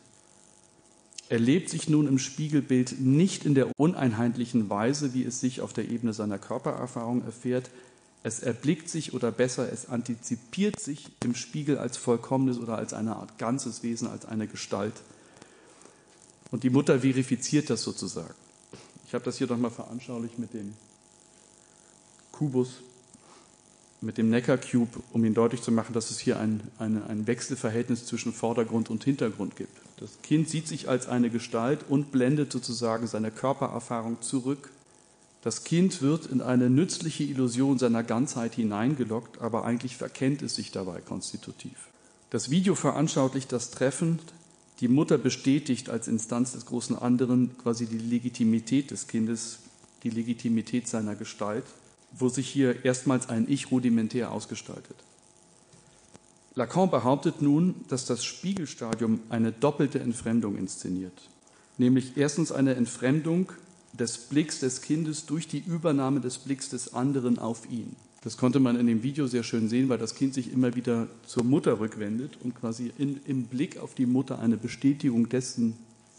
erlebt 1.28 1.70
sich 1.70 1.88
nun 1.88 2.06
im 2.06 2.18
Spiegelbild 2.18 3.00
nicht 3.00 3.44
in 3.44 3.54
der 3.54 3.68
uneinheitlichen 3.76 4.68
Weise, 4.68 5.14
wie 5.14 5.24
es 5.24 5.40
sich 5.40 5.60
auf 5.60 5.72
der 5.72 5.88
Ebene 5.88 6.12
seiner 6.12 6.38
Körpererfahrung 6.38 7.24
erfährt. 7.24 7.70
Es 8.22 8.40
erblickt 8.40 8.88
sich 8.88 9.12
oder 9.14 9.30
besser, 9.30 9.70
es 9.70 9.88
antizipiert 9.88 10.80
sich 10.80 11.08
im 11.22 11.34
Spiegel 11.34 11.78
als 11.78 11.96
vollkommenes 11.96 12.58
oder 12.58 12.76
als 12.76 12.92
eine 12.92 13.16
Art 13.16 13.38
ganzes 13.38 13.82
Wesen, 13.82 14.08
als 14.08 14.26
eine 14.26 14.46
Gestalt. 14.46 14.94
Und 16.50 16.62
die 16.62 16.70
Mutter 16.70 17.00
verifiziert 17.00 17.70
das 17.70 17.82
sozusagen. 17.82 18.34
Ich 19.06 19.14
habe 19.14 19.24
das 19.24 19.38
hier 19.38 19.46
nochmal 19.46 19.70
veranschaulicht 19.70 20.38
mit 20.38 20.54
dem 20.54 20.74
Kubus, 22.32 22.80
mit 24.00 24.18
dem 24.18 24.28
Neckar-Cube, 24.30 25.00
um 25.12 25.24
Ihnen 25.24 25.34
deutlich 25.34 25.62
zu 25.62 25.72
machen, 25.72 25.94
dass 25.94 26.10
es 26.10 26.18
hier 26.18 26.38
ein, 26.38 26.62
eine, 26.78 27.06
ein 27.06 27.26
Wechselverhältnis 27.26 28.06
zwischen 28.06 28.32
Vordergrund 28.32 28.90
und 28.90 29.04
Hintergrund 29.04 29.56
gibt. 29.56 29.73
Das 29.96 30.22
Kind 30.22 30.48
sieht 30.48 30.66
sich 30.66 30.88
als 30.88 31.07
eine 31.07 31.30
Gestalt 31.30 31.85
und 31.88 32.11
blendet 32.11 32.52
sozusagen 32.52 33.07
seine 33.07 33.30
Körpererfahrung 33.30 34.22
zurück. 34.22 34.70
Das 35.42 35.64
Kind 35.64 36.02
wird 36.02 36.26
in 36.26 36.40
eine 36.40 36.70
nützliche 36.70 37.24
Illusion 37.24 37.78
seiner 37.78 38.02
Ganzheit 38.02 38.54
hineingelockt, 38.54 39.40
aber 39.40 39.64
eigentlich 39.64 39.96
verkennt 39.96 40.42
es 40.42 40.57
sich 40.57 40.72
dabei 40.72 41.00
konstitutiv. 41.00 41.88
Das 42.30 42.50
Video 42.50 42.74
veranschaulicht 42.74 43.52
das 43.52 43.70
Treffen 43.70 44.18
die 44.80 44.88
Mutter 44.88 45.18
bestätigt 45.18 45.88
als 45.88 46.09
Instanz 46.09 46.52
des 46.52 46.66
großen 46.66 46.98
anderen 46.98 47.57
quasi 47.59 47.87
die 47.87 47.98
Legitimität 47.98 48.90
des 48.90 49.07
Kindes, 49.07 49.61
die 50.02 50.11
Legitimität 50.11 50.88
seiner 50.88 51.14
Gestalt, 51.14 51.64
wo 52.12 52.28
sich 52.28 52.48
hier 52.48 52.85
erstmals 52.85 53.28
ein 53.28 53.46
Ich 53.48 53.70
rudimentär 53.70 54.33
ausgestaltet. 54.33 54.96
Lacan 56.56 56.90
behauptet 56.90 57.42
nun, 57.42 57.74
dass 57.88 58.04
das 58.06 58.24
Spiegelstadium 58.24 59.20
eine 59.28 59.50
doppelte 59.50 59.98
Entfremdung 59.98 60.56
inszeniert, 60.56 61.28
nämlich 61.78 62.16
erstens 62.16 62.52
eine 62.52 62.74
Entfremdung 62.74 63.50
des 63.92 64.18
Blicks 64.18 64.60
des 64.60 64.80
Kindes 64.80 65.26
durch 65.26 65.48
die 65.48 65.58
Übernahme 65.58 66.20
des 66.20 66.38
Blicks 66.38 66.68
des 66.68 66.94
anderen 66.94 67.38
auf 67.38 67.68
ihn. 67.70 67.96
Das 68.22 68.36
konnte 68.36 68.60
man 68.60 68.76
in 68.76 68.86
dem 68.86 69.02
Video 69.02 69.26
sehr 69.26 69.42
schön 69.42 69.68
sehen, 69.68 69.88
weil 69.88 69.98
das 69.98 70.14
Kind 70.14 70.32
sich 70.32 70.52
immer 70.52 70.74
wieder 70.74 71.08
zur 71.26 71.44
Mutter 71.44 71.78
rückwendet 71.78 72.38
und 72.42 72.54
quasi 72.54 72.92
in, 72.98 73.20
im 73.26 73.44
Blick 73.44 73.78
auf 73.78 73.94
die 73.94 74.06
Mutter 74.06 74.38
eine 74.38 74.56
Bestätigung 74.56 75.28
dessen 75.28 75.76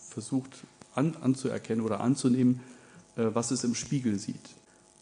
versucht 0.09 0.51
an, 0.93 1.15
anzuerkennen 1.21 1.83
oder 1.83 2.01
anzunehmen, 2.01 2.59
äh, 3.15 3.25
was 3.33 3.51
es 3.51 3.63
im 3.63 3.73
Spiegel 3.73 4.19
sieht. 4.19 4.49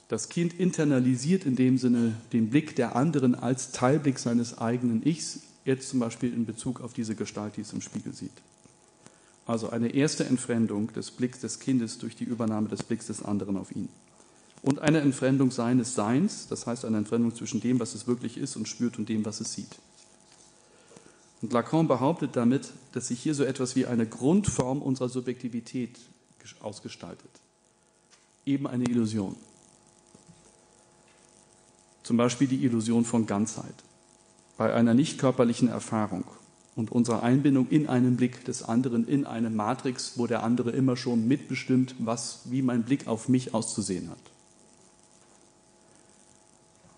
Das 0.08 0.30
Kind 0.30 0.54
internalisiert 0.54 1.46
in 1.46 1.56
dem 1.56 1.78
Sinne 1.78 2.14
den 2.34 2.50
Blick 2.50 2.76
der 2.76 2.96
anderen 2.96 3.36
als 3.36 3.72
Teilblick 3.72 4.20
seines 4.20 4.58
eigenen 4.58 5.06
Ichs, 5.06 5.40
jetzt 5.66 5.90
zum 5.90 6.00
Beispiel 6.00 6.34
in 6.34 6.46
Bezug 6.46 6.82
auf 6.82 6.94
diese 6.94 7.16
Gestalt, 7.16 7.58
die 7.58 7.62
es 7.62 7.74
im 7.74 7.82
Spiegel 7.82 8.14
sieht. 8.14 8.32
Also 9.46 9.70
eine 9.70 9.94
erste 9.94 10.26
Entfremdung 10.26 10.92
des 10.94 11.12
Blicks 11.12 11.40
des 11.40 11.60
Kindes 11.60 11.98
durch 11.98 12.16
die 12.16 12.24
Übernahme 12.26 12.70
des 12.70 12.84
Blicks 12.84 13.08
des 13.08 13.24
anderen 13.24 13.58
auf 13.58 13.76
ihn 13.76 13.90
und 14.64 14.80
eine 14.80 15.02
Entfremdung 15.02 15.52
seines 15.52 15.94
Seins, 15.94 16.48
das 16.48 16.66
heißt 16.66 16.86
eine 16.86 16.98
Entfremdung 16.98 17.36
zwischen 17.36 17.60
dem, 17.60 17.80
was 17.80 17.94
es 17.96 18.08
wirklich 18.08 18.38
ist 18.38 18.56
und 18.56 18.68
spürt 18.68 18.98
und 18.98 19.10
dem, 19.10 19.26
was 19.26 19.42
es 19.42 19.54
sieht. 19.54 19.76
Und 21.42 21.52
Lacan 21.52 21.90
behauptet 21.90 22.38
damit, 22.38 22.72
dass 22.94 23.10
sich 23.10 23.20
hier 23.20 23.36
so 23.36 23.44
etwas 23.44 23.76
wie 23.76 23.86
eine 23.86 24.08
Grundform 24.08 24.82
unserer 24.82 25.10
Subjektivität 25.10 26.00
ausgestaltet. 26.62 27.30
Eben 28.46 28.66
eine 28.66 28.86
Illusion. 28.86 29.36
Zum 32.04 32.18
Beispiel 32.18 32.48
die 32.48 32.64
Illusion 32.64 33.06
von 33.06 33.26
Ganzheit. 33.26 33.76
Bei 34.58 34.74
einer 34.74 34.94
nicht 34.94 35.18
körperlichen 35.18 35.70
Erfahrung 35.70 36.26
und 36.76 36.92
unserer 36.92 37.24
Einbindung 37.24 37.68
in 37.70 37.88
einen 37.88 38.18
Blick 38.18 38.46
des 38.46 38.64
anderen, 38.64 39.08
in 39.08 39.26
eine 39.26 39.50
Matrix, 39.50 40.18
wo 40.18 40.28
der 40.28 40.44
andere 40.44 40.72
immer 40.72 40.98
schon 40.98 41.28
mitbestimmt, 41.28 41.96
was, 42.00 42.42
wie 42.46 42.62
mein 42.62 42.84
Blick 42.84 43.08
auf 43.08 43.30
mich 43.30 43.54
auszusehen 43.54 44.10
hat. 44.10 44.20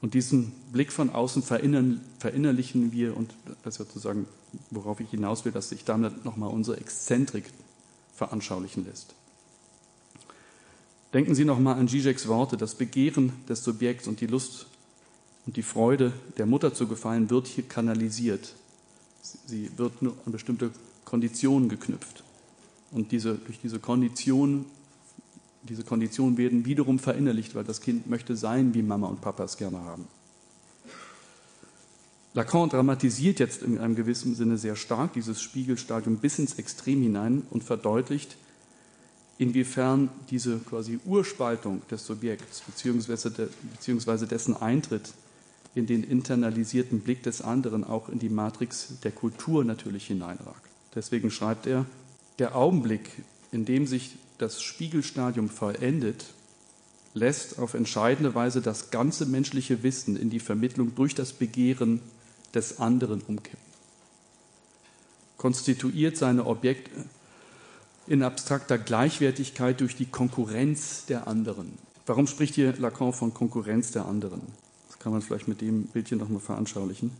Und 0.01 0.13
diesen 0.13 0.51
Blick 0.71 0.91
von 0.91 1.09
außen 1.09 1.41
verinnerlichen 1.41 2.91
wir, 2.91 3.17
und 3.17 3.33
das 3.63 3.79
ist 3.79 3.87
sozusagen, 3.87 4.27
worauf 4.69 4.99
ich 4.99 5.09
hinaus 5.09 5.45
will, 5.45 5.51
dass 5.51 5.69
sich 5.69 5.83
damit 5.83 6.25
nochmal 6.25 6.49
unsere 6.49 6.77
Exzentrik 6.77 7.45
veranschaulichen 8.13 8.85
lässt. 8.85 9.15
Denken 11.13 11.33
Sie 11.33 11.45
nochmal 11.45 11.79
an 11.79 11.87
Zizeks 11.87 12.27
Worte, 12.27 12.55
das 12.55 12.75
Begehren 12.75 13.33
des 13.49 13.63
Subjekts 13.63 14.07
und 14.07 14.21
die 14.21 14.27
Lust 14.27 14.67
und 15.45 15.57
die 15.57 15.63
Freude 15.63 16.13
der 16.37 16.45
Mutter 16.45 16.73
zu 16.73 16.87
gefallen 16.87 17.29
wird 17.29 17.47
hier 17.47 17.63
kanalisiert. 17.63 18.55
Sie 19.21 19.69
wird 19.77 20.01
nur 20.01 20.15
an 20.25 20.31
bestimmte 20.31 20.71
Konditionen 21.03 21.69
geknüpft. 21.69 22.23
Und 22.91 23.11
diese, 23.11 23.35
durch 23.35 23.59
diese 23.59 23.79
Konditionen 23.79 24.65
diese 25.69 25.83
Konditionen 25.83 26.37
werden 26.37 26.65
wiederum 26.65 26.99
verinnerlicht, 26.99 27.55
weil 27.55 27.63
das 27.63 27.81
Kind 27.81 28.07
möchte 28.07 28.35
sein, 28.35 28.73
wie 28.73 28.83
Mama 28.83 29.07
und 29.07 29.21
Papa 29.21 29.43
es 29.43 29.57
gerne 29.57 29.79
haben. 29.79 30.07
Lacan 32.33 32.69
dramatisiert 32.69 33.39
jetzt 33.39 33.63
in 33.63 33.79
einem 33.79 33.95
gewissen 33.95 34.35
Sinne 34.35 34.57
sehr 34.57 34.75
stark 34.75 35.13
dieses 35.13 35.41
Spiegelstadium 35.41 36.17
bis 36.17 36.37
ins 36.37 36.55
Extrem 36.55 37.01
hinein 37.01 37.43
und 37.49 37.63
verdeutlicht, 37.63 38.35
inwiefern 39.37 40.09
diese 40.29 40.59
quasi 40.59 40.99
Urspaltung 41.05 41.81
des 41.89 42.05
Subjekts 42.05 42.61
beziehungsweise 42.61 44.27
dessen 44.27 44.55
Eintritt 44.55 45.13
in 45.75 45.85
den 45.85 46.03
internalisierten 46.03 47.01
Blick 47.01 47.21
des 47.23 47.41
anderen 47.41 47.83
auch 47.83 48.09
in 48.09 48.17
die 48.17 48.29
Matrix 48.29 48.93
der 49.03 49.11
Kultur 49.11 49.63
natürlich 49.65 50.07
hineinragt. 50.07 50.69
Deswegen 50.95 51.29
schreibt 51.29 51.67
er, 51.67 51.85
der 52.39 52.55
Augenblick, 52.55 53.09
in 53.51 53.65
dem 53.65 53.85
sich 53.85 54.15
das 54.37 54.61
Spiegelstadium 54.61 55.49
vollendet, 55.49 56.25
lässt 57.13 57.59
auf 57.59 57.73
entscheidende 57.73 58.35
Weise 58.35 58.61
das 58.61 58.89
ganze 58.89 59.25
menschliche 59.25 59.83
Wissen 59.83 60.17
in 60.17 60.29
die 60.29 60.39
Vermittlung 60.39 60.95
durch 60.95 61.13
das 61.13 61.33
Begehren 61.33 62.01
des 62.53 62.79
anderen 62.79 63.21
umkippen. 63.21 63.59
Konstituiert 65.37 66.17
seine 66.17 66.45
Objekte 66.45 66.91
in 68.07 68.23
abstrakter 68.23 68.77
Gleichwertigkeit 68.77 69.81
durch 69.81 69.95
die 69.95 70.05
Konkurrenz 70.05 71.05
der 71.05 71.27
anderen. 71.27 71.77
Warum 72.05 72.27
spricht 72.27 72.55
hier 72.55 72.73
Lacan 72.77 73.13
von 73.13 73.33
Konkurrenz 73.33 73.91
der 73.91 74.05
anderen? 74.05 74.41
Kann 75.05 75.11
man 75.11 75.21
vielleicht 75.21 75.47
mit 75.47 75.61
dem 75.61 75.83
Bildchen 75.83 76.17
nochmal 76.17 76.39
veranschaulichen. 76.39 77.11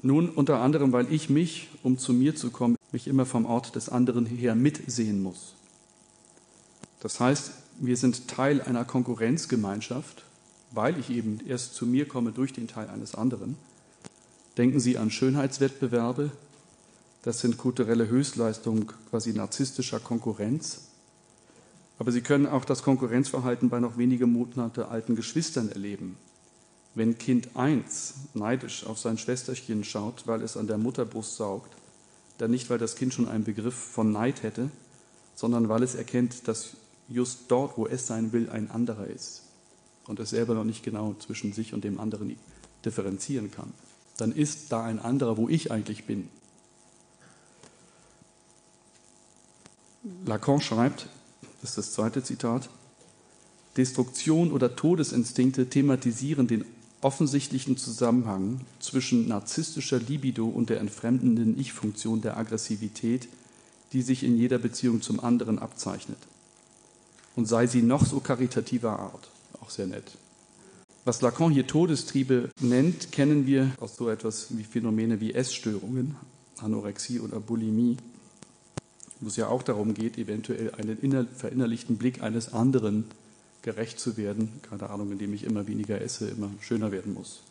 Nun 0.00 0.30
unter 0.30 0.60
anderem, 0.60 0.90
weil 0.90 1.12
ich 1.12 1.28
mich, 1.28 1.68
um 1.82 1.98
zu 1.98 2.14
mir 2.14 2.34
zu 2.34 2.48
kommen, 2.48 2.76
mich 2.92 3.08
immer 3.08 3.26
vom 3.26 3.44
Ort 3.44 3.76
des 3.76 3.90
anderen 3.90 4.24
her 4.24 4.54
mitsehen 4.54 5.22
muss. 5.22 5.52
Das 7.00 7.20
heißt, 7.20 7.52
wir 7.78 7.98
sind 7.98 8.26
Teil 8.26 8.62
einer 8.62 8.86
Konkurrenzgemeinschaft, 8.86 10.24
weil 10.70 10.98
ich 10.98 11.10
eben 11.10 11.40
erst 11.46 11.74
zu 11.74 11.84
mir 11.84 12.08
komme 12.08 12.32
durch 12.32 12.54
den 12.54 12.68
Teil 12.68 12.88
eines 12.88 13.14
anderen. 13.14 13.56
Denken 14.56 14.80
Sie 14.80 14.96
an 14.96 15.10
Schönheitswettbewerbe. 15.10 16.30
Das 17.20 17.40
sind 17.40 17.58
kulturelle 17.58 18.08
Höchstleistungen 18.08 18.86
quasi 19.10 19.34
narzisstischer 19.34 20.00
Konkurrenz. 20.00 20.88
Aber 21.98 22.12
Sie 22.12 22.22
können 22.22 22.46
auch 22.46 22.64
das 22.64 22.82
Konkurrenzverhalten 22.82 23.68
bei 23.68 23.78
noch 23.78 23.98
wenige 23.98 24.26
Monate 24.26 24.88
alten 24.88 25.16
Geschwistern 25.16 25.68
erleben. 25.68 26.16
Wenn 26.98 27.16
Kind 27.16 27.54
1 27.54 28.14
neidisch 28.34 28.84
auf 28.84 28.98
sein 28.98 29.18
Schwesterchen 29.18 29.84
schaut, 29.84 30.26
weil 30.26 30.42
es 30.42 30.56
an 30.56 30.66
der 30.66 30.78
Mutterbrust 30.78 31.36
saugt, 31.36 31.70
dann 32.38 32.50
nicht, 32.50 32.68
weil 32.70 32.78
das 32.78 32.96
Kind 32.96 33.14
schon 33.14 33.28
einen 33.28 33.44
Begriff 33.44 33.76
von 33.76 34.10
Neid 34.10 34.42
hätte, 34.42 34.68
sondern 35.36 35.68
weil 35.68 35.84
es 35.84 35.94
erkennt, 35.94 36.48
dass 36.48 36.70
just 37.08 37.42
dort, 37.52 37.78
wo 37.78 37.86
es 37.86 38.08
sein 38.08 38.32
will, 38.32 38.50
ein 38.50 38.68
anderer 38.72 39.06
ist 39.06 39.44
und 40.08 40.18
es 40.18 40.30
selber 40.30 40.54
noch 40.54 40.64
nicht 40.64 40.82
genau 40.82 41.14
zwischen 41.20 41.52
sich 41.52 41.72
und 41.72 41.84
dem 41.84 42.00
anderen 42.00 42.36
differenzieren 42.84 43.52
kann, 43.52 43.72
dann 44.16 44.32
ist 44.32 44.72
da 44.72 44.82
ein 44.82 44.98
anderer, 44.98 45.36
wo 45.36 45.48
ich 45.48 45.70
eigentlich 45.70 46.04
bin. 46.04 46.28
Lacan 50.26 50.60
schreibt, 50.60 51.08
das 51.60 51.70
ist 51.70 51.78
das 51.78 51.92
zweite 51.92 52.24
Zitat, 52.24 52.68
Destruktion 53.76 54.50
oder 54.50 54.74
Todesinstinkte 54.74 55.70
thematisieren 55.70 56.48
den 56.48 56.64
offensichtlichen 57.00 57.76
Zusammenhang 57.76 58.60
zwischen 58.80 59.28
narzisstischer 59.28 59.98
Libido 60.00 60.46
und 60.46 60.70
der 60.70 60.80
entfremdenden 60.80 61.58
Ich-Funktion 61.58 62.20
der 62.20 62.36
Aggressivität, 62.36 63.28
die 63.92 64.02
sich 64.02 64.24
in 64.24 64.36
jeder 64.36 64.58
Beziehung 64.58 65.00
zum 65.00 65.20
anderen 65.20 65.58
abzeichnet 65.58 66.18
und 67.38 67.46
sei 67.46 67.68
sie 67.68 67.82
noch 67.82 68.04
so 68.04 68.18
karitativer 68.18 68.98
Art. 68.98 69.30
Auch 69.60 69.70
sehr 69.70 69.86
nett. 69.86 70.18
Was 71.04 71.22
Lacan 71.22 71.52
hier 71.52 71.68
Todestriebe 71.68 72.50
nennt, 72.60 73.12
kennen 73.12 73.46
wir 73.46 73.70
aus 73.80 73.96
so 73.96 74.10
etwas 74.10 74.48
wie 74.50 74.64
Phänomene 74.64 75.20
wie 75.20 75.32
Essstörungen, 75.34 76.16
Anorexie 76.58 77.20
oder 77.20 77.38
Bulimie, 77.38 77.96
wo 79.20 79.28
es 79.28 79.36
ja 79.36 79.46
auch 79.46 79.62
darum 79.62 79.94
geht, 79.94 80.18
eventuell 80.18 80.72
einen 80.74 81.28
verinnerlichten 81.28 81.96
Blick 81.96 82.22
eines 82.22 82.52
anderen 82.52 83.04
gerecht 83.62 83.98
zu 83.98 84.16
werden, 84.16 84.60
keine 84.62 84.90
Ahnung, 84.90 85.12
indem 85.12 85.34
ich 85.34 85.44
immer 85.44 85.66
weniger 85.66 86.00
esse, 86.00 86.28
immer 86.28 86.50
schöner 86.60 86.92
werden 86.92 87.14
muss. 87.14 87.42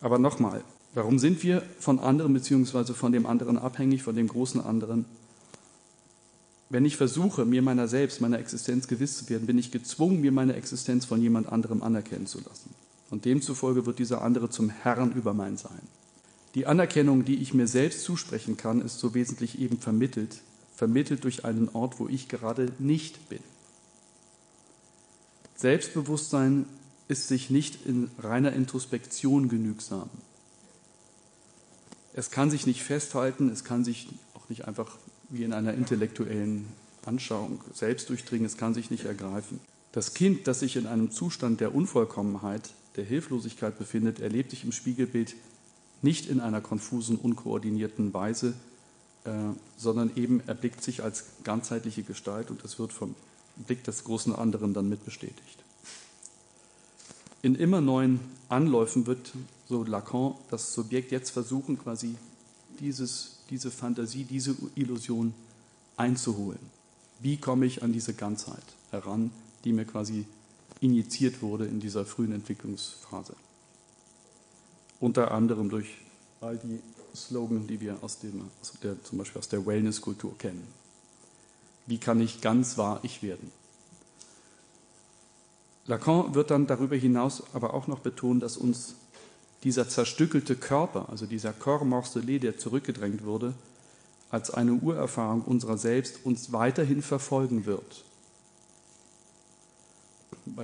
Aber 0.00 0.18
nochmal, 0.18 0.62
warum 0.94 1.18
sind 1.18 1.42
wir 1.42 1.62
von 1.78 1.98
anderen 2.00 2.32
bzw. 2.34 2.92
von 2.92 3.12
dem 3.12 3.26
anderen 3.26 3.58
abhängig, 3.58 4.02
von 4.02 4.16
dem 4.16 4.28
großen 4.28 4.60
anderen? 4.60 5.04
Wenn 6.70 6.84
ich 6.84 6.96
versuche, 6.96 7.44
mir 7.44 7.60
meiner 7.60 7.86
selbst, 7.86 8.20
meiner 8.20 8.38
Existenz 8.38 8.88
gewiss 8.88 9.18
zu 9.18 9.28
werden, 9.28 9.46
bin 9.46 9.58
ich 9.58 9.70
gezwungen, 9.70 10.22
mir 10.22 10.32
meine 10.32 10.54
Existenz 10.54 11.04
von 11.04 11.20
jemand 11.20 11.52
anderem 11.52 11.82
anerkennen 11.82 12.26
zu 12.26 12.38
lassen. 12.38 12.70
Und 13.10 13.26
demzufolge 13.26 13.84
wird 13.84 13.98
dieser 13.98 14.22
andere 14.22 14.48
zum 14.48 14.70
Herrn 14.70 15.12
über 15.12 15.34
mein 15.34 15.58
Sein. 15.58 15.82
Die 16.54 16.66
Anerkennung, 16.66 17.24
die 17.26 17.36
ich 17.36 17.54
mir 17.54 17.66
selbst 17.66 18.04
zusprechen 18.04 18.56
kann, 18.56 18.80
ist 18.80 18.98
so 18.98 19.14
wesentlich 19.14 19.60
eben 19.60 19.78
vermittelt, 19.78 20.40
vermittelt 20.74 21.24
durch 21.24 21.44
einen 21.44 21.68
Ort, 21.74 22.00
wo 22.00 22.08
ich 22.08 22.28
gerade 22.28 22.72
nicht 22.78 23.28
bin. 23.28 23.40
Selbstbewusstsein 25.62 26.66
ist 27.06 27.28
sich 27.28 27.48
nicht 27.48 27.86
in 27.86 28.10
reiner 28.18 28.52
Introspektion 28.52 29.48
genügsam. 29.48 30.10
Es 32.14 32.32
kann 32.32 32.50
sich 32.50 32.66
nicht 32.66 32.82
festhalten, 32.82 33.48
es 33.48 33.62
kann 33.62 33.84
sich 33.84 34.08
auch 34.34 34.48
nicht 34.48 34.66
einfach 34.66 34.98
wie 35.28 35.44
in 35.44 35.52
einer 35.52 35.72
intellektuellen 35.74 36.66
Anschauung 37.06 37.60
selbst 37.72 38.08
durchdringen, 38.08 38.44
es 38.44 38.56
kann 38.56 38.74
sich 38.74 38.90
nicht 38.90 39.04
ergreifen. 39.04 39.60
Das 39.92 40.14
Kind, 40.14 40.48
das 40.48 40.58
sich 40.58 40.74
in 40.74 40.88
einem 40.88 41.12
Zustand 41.12 41.60
der 41.60 41.76
Unvollkommenheit, 41.76 42.70
der 42.96 43.04
Hilflosigkeit 43.04 43.78
befindet, 43.78 44.18
erlebt 44.18 44.50
sich 44.50 44.64
im 44.64 44.72
Spiegelbild 44.72 45.36
nicht 46.02 46.28
in 46.28 46.40
einer 46.40 46.60
konfusen, 46.60 47.16
unkoordinierten 47.16 48.12
Weise, 48.12 48.54
äh, 49.22 49.30
sondern 49.76 50.10
eben 50.16 50.40
erblickt 50.48 50.82
sich 50.82 51.04
als 51.04 51.26
ganzheitliche 51.44 52.02
Gestalt 52.02 52.50
und 52.50 52.64
das 52.64 52.80
wird 52.80 52.92
vom 52.92 53.14
Blick 53.56 53.84
des 53.84 54.04
großen 54.04 54.34
anderen 54.34 54.74
dann 54.74 54.88
mit 54.88 55.04
bestätigt. 55.04 55.58
In 57.42 57.54
immer 57.54 57.80
neuen 57.80 58.20
Anläufen 58.48 59.06
wird, 59.06 59.32
so 59.68 59.84
Lacan, 59.84 60.34
das 60.50 60.74
Subjekt 60.74 61.12
jetzt 61.12 61.30
versuchen, 61.30 61.78
quasi 61.78 62.14
dieses 62.80 63.32
diese 63.52 63.70
Fantasie, 63.70 64.24
diese 64.24 64.56
Illusion 64.74 65.34
einzuholen. 65.98 66.58
Wie 67.20 67.36
komme 67.36 67.66
ich 67.66 67.82
an 67.82 67.92
diese 67.92 68.14
Ganzheit 68.14 68.64
heran, 68.90 69.30
die 69.64 69.74
mir 69.74 69.84
quasi 69.84 70.26
injiziert 70.80 71.42
wurde 71.42 71.66
in 71.66 71.78
dieser 71.78 72.06
frühen 72.06 72.32
Entwicklungsphase? 72.32 73.34
Unter 75.00 75.32
anderem 75.32 75.68
durch 75.68 75.98
all 76.40 76.56
die 76.56 76.80
Slogan, 77.14 77.66
die 77.66 77.78
wir 77.78 78.02
aus 78.02 78.20
dem, 78.20 78.40
aus 78.62 78.72
der, 78.82 79.02
zum 79.04 79.18
Beispiel 79.18 79.38
aus 79.38 79.48
der 79.48 79.66
Wellness-Kultur 79.66 80.36
kennen. 80.38 80.66
Wie 81.86 81.98
kann 81.98 82.20
ich 82.20 82.40
ganz 82.40 82.78
wahr 82.78 83.00
ich 83.02 83.22
werden? 83.22 83.50
Lacan 85.86 86.34
wird 86.34 86.50
dann 86.50 86.66
darüber 86.66 86.96
hinaus 86.96 87.42
aber 87.54 87.74
auch 87.74 87.88
noch 87.88 87.98
betonen, 87.98 88.40
dass 88.40 88.56
uns 88.56 88.94
dieser 89.64 89.88
zerstückelte 89.88 90.56
Körper, 90.56 91.08
also 91.08 91.26
dieser 91.26 91.52
Corps 91.52 91.84
morcelé, 91.84 92.38
der 92.38 92.58
zurückgedrängt 92.58 93.24
wurde, 93.24 93.54
als 94.30 94.50
eine 94.50 94.74
Urerfahrung 94.74 95.42
unserer 95.42 95.76
selbst 95.76 96.24
uns 96.24 96.52
weiterhin 96.52 97.02
verfolgen 97.02 97.66
wird. 97.66 98.04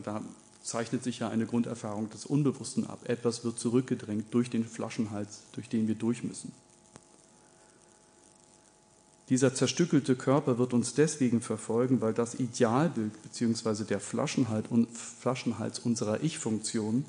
Da 0.02 0.22
zeichnet 0.62 1.04
sich 1.04 1.20
ja 1.20 1.28
eine 1.28 1.46
Grunderfahrung 1.46 2.10
des 2.10 2.26
Unbewussten 2.26 2.86
ab. 2.86 3.00
Etwas 3.04 3.44
wird 3.44 3.58
zurückgedrängt 3.58 4.32
durch 4.32 4.50
den 4.50 4.64
Flaschenhals, 4.64 5.42
durch 5.52 5.68
den 5.68 5.86
wir 5.88 5.94
durch 5.94 6.24
müssen. 6.24 6.52
Dieser 9.28 9.54
zerstückelte 9.54 10.16
Körper 10.16 10.58
wird 10.58 10.72
uns 10.72 10.94
deswegen 10.94 11.42
verfolgen, 11.42 12.00
weil 12.00 12.14
das 12.14 12.34
Idealbild 12.34 13.12
bzw. 13.22 13.84
der 13.84 14.00
Flaschenhals 14.00 15.78
unserer 15.80 16.22
Ich-Funktion 16.22 17.04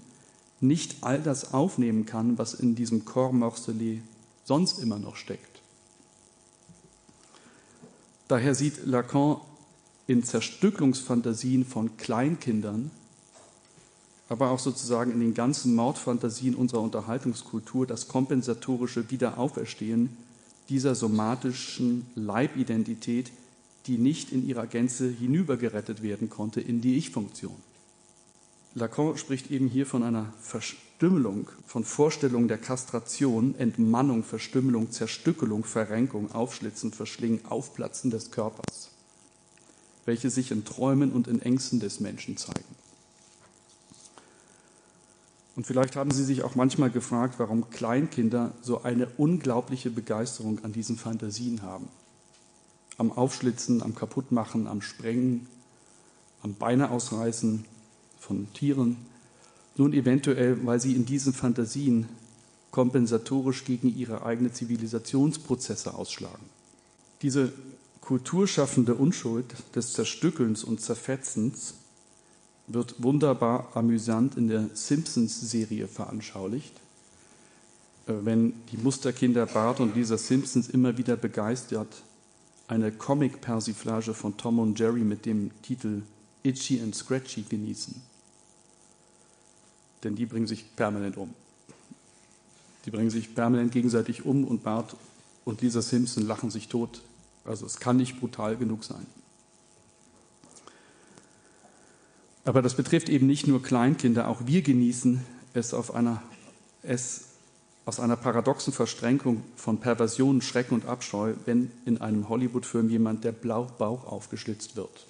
nicht 0.59 0.97
all 1.01 1.21
das 1.21 1.53
aufnehmen 1.53 2.05
kann, 2.05 2.37
was 2.37 2.53
in 2.53 2.75
diesem 2.75 3.05
Corps 3.05 3.33
morcelé 3.33 4.01
sonst 4.43 4.79
immer 4.79 4.99
noch 4.99 5.15
steckt. 5.15 5.61
Daher 8.27 8.53
sieht 8.53 8.85
Lacan 8.85 9.37
in 10.05 10.23
Zerstückelungsfantasien 10.23 11.65
von 11.65 11.95
Kleinkindern, 11.95 12.91
aber 14.27 14.51
auch 14.51 14.59
sozusagen 14.59 15.11
in 15.11 15.21
den 15.21 15.33
ganzen 15.33 15.73
Mordfantasien 15.73 16.55
unserer 16.55 16.81
Unterhaltungskultur 16.81 17.87
das 17.87 18.07
kompensatorische 18.07 19.09
Wiederauferstehen 19.09 20.17
dieser 20.69 20.95
somatischen 20.95 22.05
Leibidentität, 22.15 23.31
die 23.87 23.97
nicht 23.97 24.31
in 24.31 24.47
ihrer 24.47 24.67
Gänze 24.67 25.09
hinübergerettet 25.09 26.03
werden 26.03 26.29
konnte 26.29 26.61
in 26.61 26.81
die 26.81 26.97
Ich-Funktion. 26.97 27.55
Lacan 28.75 29.17
spricht 29.17 29.49
eben 29.49 29.67
hier 29.67 29.87
von 29.87 30.03
einer 30.03 30.31
Verstümmelung, 30.41 31.49
von 31.65 31.83
Vorstellungen 31.83 32.47
der 32.47 32.59
Kastration, 32.59 33.55
Entmannung, 33.57 34.23
Verstümmelung, 34.23 34.91
Zerstückelung, 34.91 35.63
Verrenkung, 35.63 36.31
Aufschlitzen, 36.31 36.91
Verschlingen, 36.91 37.45
Aufplatzen 37.45 38.11
des 38.11 38.29
Körpers, 38.29 38.91
welche 40.05 40.29
sich 40.29 40.51
in 40.51 40.65
Träumen 40.65 41.11
und 41.11 41.27
in 41.27 41.41
Ängsten 41.41 41.79
des 41.79 41.99
Menschen 41.99 42.37
zeigen. 42.37 42.78
Und 45.59 45.65
vielleicht 45.65 45.97
haben 45.97 46.11
Sie 46.11 46.23
sich 46.23 46.43
auch 46.43 46.55
manchmal 46.55 46.89
gefragt, 46.89 47.35
warum 47.37 47.69
Kleinkinder 47.69 48.53
so 48.61 48.83
eine 48.83 49.07
unglaubliche 49.17 49.89
Begeisterung 49.89 50.63
an 50.63 50.71
diesen 50.71 50.95
Fantasien 50.95 51.63
haben. 51.63 51.89
Am 52.97 53.11
Aufschlitzen, 53.11 53.83
am 53.83 53.93
Kaputtmachen, 53.93 54.67
am 54.67 54.81
Sprengen, 54.81 55.47
am 56.43 56.53
Beine 56.53 56.91
ausreißen 56.91 57.65
von 58.21 58.47
Tieren. 58.53 58.95
Nun 59.75 59.91
eventuell, 59.91 60.65
weil 60.65 60.79
sie 60.79 60.95
in 60.95 61.05
diesen 61.05 61.33
Fantasien 61.33 62.07
kompensatorisch 62.71 63.65
gegen 63.65 63.93
ihre 63.93 64.25
eigenen 64.25 64.53
Zivilisationsprozesse 64.53 65.93
ausschlagen. 65.93 66.45
Diese 67.21 67.51
kulturschaffende 67.99 68.95
Unschuld 68.95 69.53
des 69.75 69.91
Zerstückelns 69.91 70.63
und 70.63 70.79
Zerfetzens 70.79 71.73
wird 72.69 72.95
wunderbar 73.03 73.75
amüsant 73.75 74.37
in 74.37 74.47
der 74.47 74.69
Simpsons-Serie 74.73 75.87
veranschaulicht, 75.87 76.75
äh, 78.07 78.13
wenn 78.23 78.53
die 78.71 78.77
Musterkinder 78.77 79.45
Bart 79.45 79.79
und 79.79 79.95
Lisa 79.95 80.17
Simpsons 80.17 80.69
immer 80.69 80.97
wieder 80.97 81.17
begeistert 81.17 82.03
eine 82.67 82.91
Comic-Persiflage 82.91 84.13
von 84.13 84.37
Tom 84.37 84.59
und 84.59 84.79
Jerry 84.79 85.01
mit 85.01 85.25
dem 85.25 85.49
Titel 85.63 86.03
Itchy 86.43 86.79
and 86.79 86.95
Scratchy 86.95 87.41
genießen. 87.41 87.95
Denn 90.03 90.15
die 90.15 90.27
bringen 90.27 90.47
sich 90.47 90.75
permanent 90.75 91.17
um. 91.17 91.33
Die 92.85 92.91
bringen 92.91 93.09
sich 93.09 93.33
permanent 93.33 93.71
gegenseitig 93.71 94.23
um 94.23 94.45
und 94.45 94.63
Bart 94.63 94.95
und 95.45 95.61
Lisa 95.61 95.81
Simpson 95.81 96.27
lachen 96.27 96.51
sich 96.51 96.67
tot. 96.67 97.01
Also 97.43 97.65
es 97.65 97.79
kann 97.79 97.97
nicht 97.97 98.19
brutal 98.19 98.55
genug 98.55 98.83
sein. 98.83 99.05
Aber 102.49 102.63
das 102.63 102.73
betrifft 102.73 103.09
eben 103.09 103.27
nicht 103.27 103.45
nur 103.45 103.61
Kleinkinder, 103.61 104.27
auch 104.27 104.47
wir 104.47 104.63
genießen 104.63 105.23
es, 105.53 105.71
einer, 105.91 106.23
es 106.81 107.25
aus 107.85 107.99
einer 107.99 108.15
paradoxen 108.15 108.73
Verstrenkung 108.73 109.43
von 109.55 109.77
Perversion, 109.77 110.41
Schrecken 110.41 110.73
und 110.73 110.87
Abscheu, 110.87 111.35
wenn 111.45 111.69
in 111.85 112.01
einem 112.01 112.27
Hollywood-Film 112.27 112.89
jemand 112.89 113.23
der 113.23 113.33
Bauch 113.33 114.07
aufgeschlitzt 114.07 114.75
wird. 114.75 115.05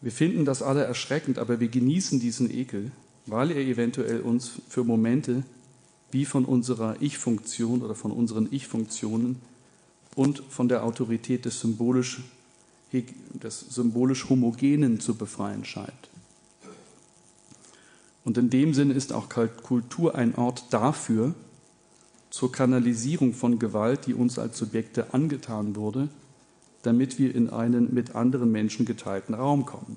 Wir 0.00 0.12
finden 0.12 0.44
das 0.44 0.62
alle 0.62 0.84
erschreckend, 0.84 1.40
aber 1.40 1.58
wir 1.58 1.66
genießen 1.66 2.20
diesen 2.20 2.56
Ekel, 2.56 2.92
weil 3.26 3.50
er 3.50 3.60
eventuell 3.60 4.20
uns 4.20 4.52
für 4.68 4.84
Momente 4.84 5.42
wie 6.12 6.24
von 6.24 6.44
unserer 6.44 6.94
Ich-Funktion 7.00 7.82
oder 7.82 7.96
von 7.96 8.12
unseren 8.12 8.46
Ich-Funktionen 8.52 9.40
und 10.14 10.40
von 10.50 10.68
der 10.68 10.84
Autorität 10.84 11.46
des 11.46 11.58
symbolisch 11.58 12.20
des 12.92 13.60
symbolisch 13.60 14.28
Homogenen 14.28 15.00
zu 15.00 15.14
befreien 15.14 15.64
scheint. 15.64 16.10
Und 18.24 18.38
in 18.38 18.50
dem 18.50 18.74
Sinne 18.74 18.94
ist 18.94 19.12
auch 19.12 19.28
Kultur 19.28 20.14
ein 20.14 20.34
Ort 20.34 20.64
dafür, 20.70 21.34
zur 22.30 22.52
Kanalisierung 22.52 23.32
von 23.32 23.58
Gewalt, 23.58 24.06
die 24.06 24.14
uns 24.14 24.38
als 24.38 24.58
Subjekte 24.58 25.14
angetan 25.14 25.76
wurde, 25.76 26.08
damit 26.82 27.18
wir 27.18 27.34
in 27.34 27.50
einen 27.50 27.92
mit 27.92 28.14
anderen 28.14 28.52
Menschen 28.52 28.84
geteilten 28.84 29.34
Raum 29.34 29.64
kommen. 29.64 29.96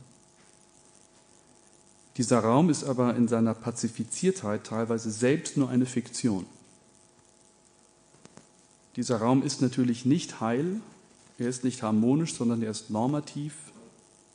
Dieser 2.17 2.39
Raum 2.39 2.69
ist 2.69 2.84
aber 2.84 3.15
in 3.15 3.27
seiner 3.27 3.54
Pazifiziertheit 3.54 4.65
teilweise 4.65 5.12
selbst 5.12 5.58
nur 5.58 5.69
eine 5.69 5.86
Fiktion. 5.86 6.45
Dieser 8.95 9.17
Raum 9.17 9.43
ist 9.43 9.62
natürlich 9.62 10.06
nicht 10.06 10.41
heil, 10.41 10.82
er 11.41 11.49
ist 11.49 11.63
nicht 11.63 11.82
harmonisch, 11.82 12.36
sondern 12.36 12.62
er 12.62 12.69
ist 12.69 12.91
normativ, 12.91 13.56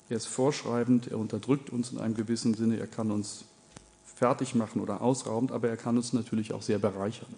er 0.09 0.17
ist 0.17 0.27
vorschreibend, 0.27 1.07
er 1.07 1.19
unterdrückt 1.19 1.71
uns 1.71 1.93
in 1.93 1.99
einem 1.99 2.15
gewissen 2.15 2.55
Sinne, 2.55 2.79
er 2.79 2.89
kann 2.89 3.13
uns 3.13 3.45
fertig 4.05 4.55
machen 4.55 4.81
oder 4.81 5.01
ausrauben, 5.01 5.51
aber 5.51 5.69
er 5.69 5.77
kann 5.77 5.97
uns 5.97 6.13
natürlich 6.13 6.53
auch 6.53 6.63
sehr 6.63 6.79
bereichern. 6.79 7.33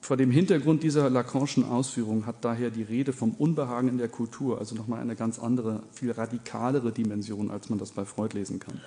Vor 0.00 0.16
dem 0.16 0.30
Hintergrund 0.30 0.82
dieser 0.82 1.10
Lacanischen 1.10 1.64
Ausführung 1.64 2.26
hat 2.26 2.44
daher 2.44 2.70
die 2.70 2.82
Rede 2.82 3.12
vom 3.12 3.32
Unbehagen 3.32 3.88
in 3.88 3.98
der 3.98 4.08
Kultur 4.08 4.58
also 4.58 4.74
nochmal 4.74 5.00
eine 5.00 5.16
ganz 5.16 5.38
andere, 5.38 5.82
viel 5.92 6.12
radikalere 6.12 6.92
Dimension, 6.92 7.50
als 7.50 7.70
man 7.70 7.78
das 7.78 7.90
bei 7.90 8.04
Freud 8.04 8.36
lesen 8.36 8.60
kann. 8.60 8.80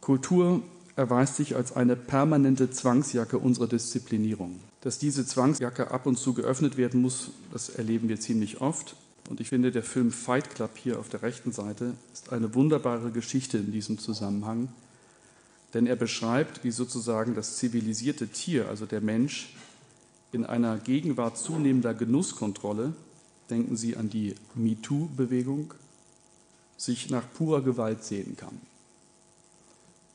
Kultur 0.00 0.62
erweist 0.96 1.36
sich 1.36 1.56
als 1.56 1.74
eine 1.74 1.94
permanente 1.96 2.70
Zwangsjacke 2.70 3.38
unserer 3.38 3.68
Disziplinierung. 3.68 4.60
Dass 4.82 4.98
diese 4.98 5.24
Zwangsjacke 5.24 5.90
ab 5.90 6.06
und 6.06 6.18
zu 6.18 6.34
geöffnet 6.34 6.76
werden 6.76 7.00
muss, 7.00 7.30
das 7.52 7.70
erleben 7.70 8.08
wir 8.08 8.20
ziemlich 8.20 8.60
oft. 8.60 8.96
Und 9.30 9.40
ich 9.40 9.48
finde, 9.48 9.70
der 9.70 9.82
Film 9.82 10.10
Fight 10.10 10.54
Club 10.54 10.76
hier 10.76 10.98
auf 10.98 11.08
der 11.08 11.22
rechten 11.22 11.52
Seite 11.52 11.94
ist 12.12 12.32
eine 12.32 12.54
wunderbare 12.54 13.10
Geschichte 13.10 13.58
in 13.58 13.72
diesem 13.72 13.98
Zusammenhang, 13.98 14.68
denn 15.74 15.86
er 15.86 15.96
beschreibt, 15.96 16.64
wie 16.64 16.70
sozusagen 16.70 17.34
das 17.34 17.56
zivilisierte 17.56 18.28
Tier, 18.28 18.68
also 18.68 18.84
der 18.84 19.00
Mensch, 19.00 19.54
in 20.32 20.44
einer 20.44 20.78
Gegenwart 20.78 21.38
zunehmender 21.38 21.94
Genusskontrolle, 21.94 22.94
denken 23.50 23.76
Sie 23.76 23.96
an 23.96 24.10
die 24.10 24.34
MeToo-Bewegung, 24.54 25.74
sich 26.76 27.10
nach 27.10 27.24
purer 27.32 27.62
Gewalt 27.62 28.02
sehen 28.02 28.36
kann. 28.36 28.60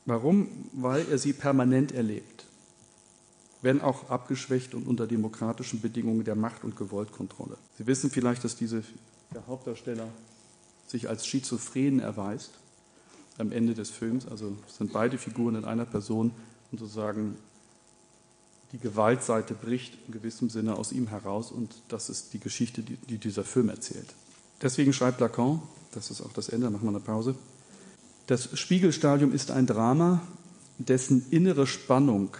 Warum? 0.06 0.48
Weil 0.72 1.06
er 1.10 1.18
sie 1.18 1.32
permanent 1.32 1.92
erlebt, 1.92 2.44
wenn 3.62 3.80
auch 3.80 4.10
abgeschwächt 4.10 4.74
und 4.74 4.86
unter 4.86 5.06
demokratischen 5.06 5.80
Bedingungen 5.80 6.24
der 6.24 6.36
Macht- 6.36 6.64
und 6.64 6.76
Gewaltkontrolle. 6.76 7.56
Sie 7.76 7.86
wissen 7.86 8.10
vielleicht, 8.10 8.44
dass 8.44 8.56
diese, 8.56 8.82
der 9.34 9.46
Hauptdarsteller 9.46 10.08
sich 10.86 11.08
als 11.08 11.26
schizophren 11.26 12.00
erweist 12.00 12.52
am 13.38 13.52
Ende 13.52 13.74
des 13.74 13.90
Films. 13.90 14.26
Also 14.26 14.56
sind 14.66 14.92
beide 14.92 15.18
Figuren 15.18 15.56
in 15.56 15.64
einer 15.64 15.84
Person 15.84 16.32
und 16.70 16.78
sozusagen 16.78 17.36
die 18.72 18.78
Gewaltseite 18.78 19.54
bricht 19.54 19.94
in 20.06 20.12
gewissem 20.12 20.50
Sinne 20.50 20.76
aus 20.76 20.92
ihm 20.92 21.08
heraus 21.08 21.50
und 21.50 21.74
das 21.88 22.10
ist 22.10 22.34
die 22.34 22.40
Geschichte, 22.40 22.82
die, 22.82 22.96
die 22.96 23.18
dieser 23.18 23.44
Film 23.44 23.70
erzählt. 23.70 24.14
Deswegen 24.60 24.92
schreibt 24.92 25.20
Lacan, 25.20 25.62
das 25.92 26.10
ist 26.10 26.20
auch 26.20 26.32
das 26.32 26.48
Ende, 26.48 26.68
machen 26.68 26.84
wir 26.84 26.90
eine 26.90 27.00
Pause, 27.00 27.34
das 28.26 28.58
Spiegelstadium 28.58 29.32
ist 29.32 29.50
ein 29.50 29.66
Drama, 29.66 30.20
dessen 30.76 31.24
innere 31.30 31.66
Spannung 31.66 32.36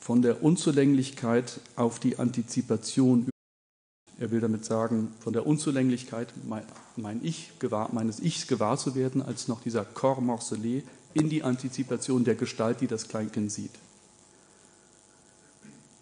von 0.00 0.22
der 0.22 0.42
Unzulänglichkeit 0.42 1.60
auf 1.76 1.98
die 1.98 2.18
Antizipation 2.18 3.28
er 4.18 4.32
will 4.32 4.40
damit 4.40 4.64
sagen, 4.64 5.12
von 5.20 5.32
der 5.32 5.46
Unzulänglichkeit 5.46 6.32
mein, 6.44 6.64
mein 6.96 7.24
ich 7.24 7.52
gewahr, 7.60 7.90
meines 7.92 8.18
Ichs 8.18 8.48
gewahr 8.48 8.76
zu 8.76 8.96
werden, 8.96 9.22
als 9.22 9.46
noch 9.46 9.60
dieser 9.60 9.84
Corps 9.84 10.20
morcelé 10.20 10.82
in 11.14 11.28
die 11.28 11.44
Antizipation 11.44 12.24
der 12.24 12.34
Gestalt, 12.34 12.80
die 12.80 12.88
das 12.88 13.06
Kleinkind 13.06 13.52
sieht. 13.52 13.70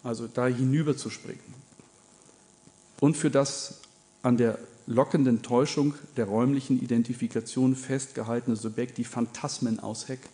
Also 0.03 0.27
da 0.27 0.47
hinüber 0.47 0.97
zu 0.97 1.11
springen. 1.11 1.53
Und 2.99 3.15
für 3.15 3.29
das 3.29 3.81
an 4.23 4.37
der 4.37 4.57
lockenden 4.87 5.43
Täuschung 5.43 5.93
der 6.15 6.25
räumlichen 6.25 6.81
Identifikation 6.81 7.75
festgehaltene 7.75 8.55
Subjekt 8.55 8.97
die 8.97 9.03
Phantasmen 9.03 9.79
ausheckt, 9.79 10.29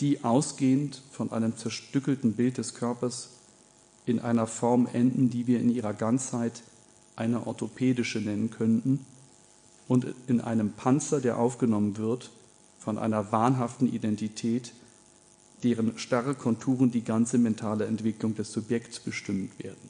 die 0.00 0.24
ausgehend 0.24 1.02
von 1.10 1.32
einem 1.32 1.56
zerstückelten 1.56 2.34
Bild 2.34 2.58
des 2.58 2.74
Körpers 2.74 3.30
in 4.04 4.20
einer 4.20 4.46
Form 4.46 4.88
enden, 4.92 5.30
die 5.30 5.46
wir 5.46 5.60
in 5.60 5.70
ihrer 5.70 5.94
Ganzheit 5.94 6.62
eine 7.16 7.46
orthopädische 7.46 8.20
nennen 8.20 8.50
könnten 8.50 9.04
und 9.88 10.06
in 10.26 10.40
einem 10.40 10.72
Panzer, 10.72 11.20
der 11.20 11.38
aufgenommen 11.38 11.96
wird 11.96 12.30
von 12.78 12.98
einer 12.98 13.32
wahnhaften 13.32 13.92
Identität, 13.92 14.72
deren 15.62 15.98
starre 15.98 16.34
Konturen 16.34 16.90
die 16.90 17.02
ganze 17.02 17.38
mentale 17.38 17.86
Entwicklung 17.86 18.34
des 18.34 18.52
Subjekts 18.52 19.00
bestimmen 19.00 19.50
werden. 19.58 19.88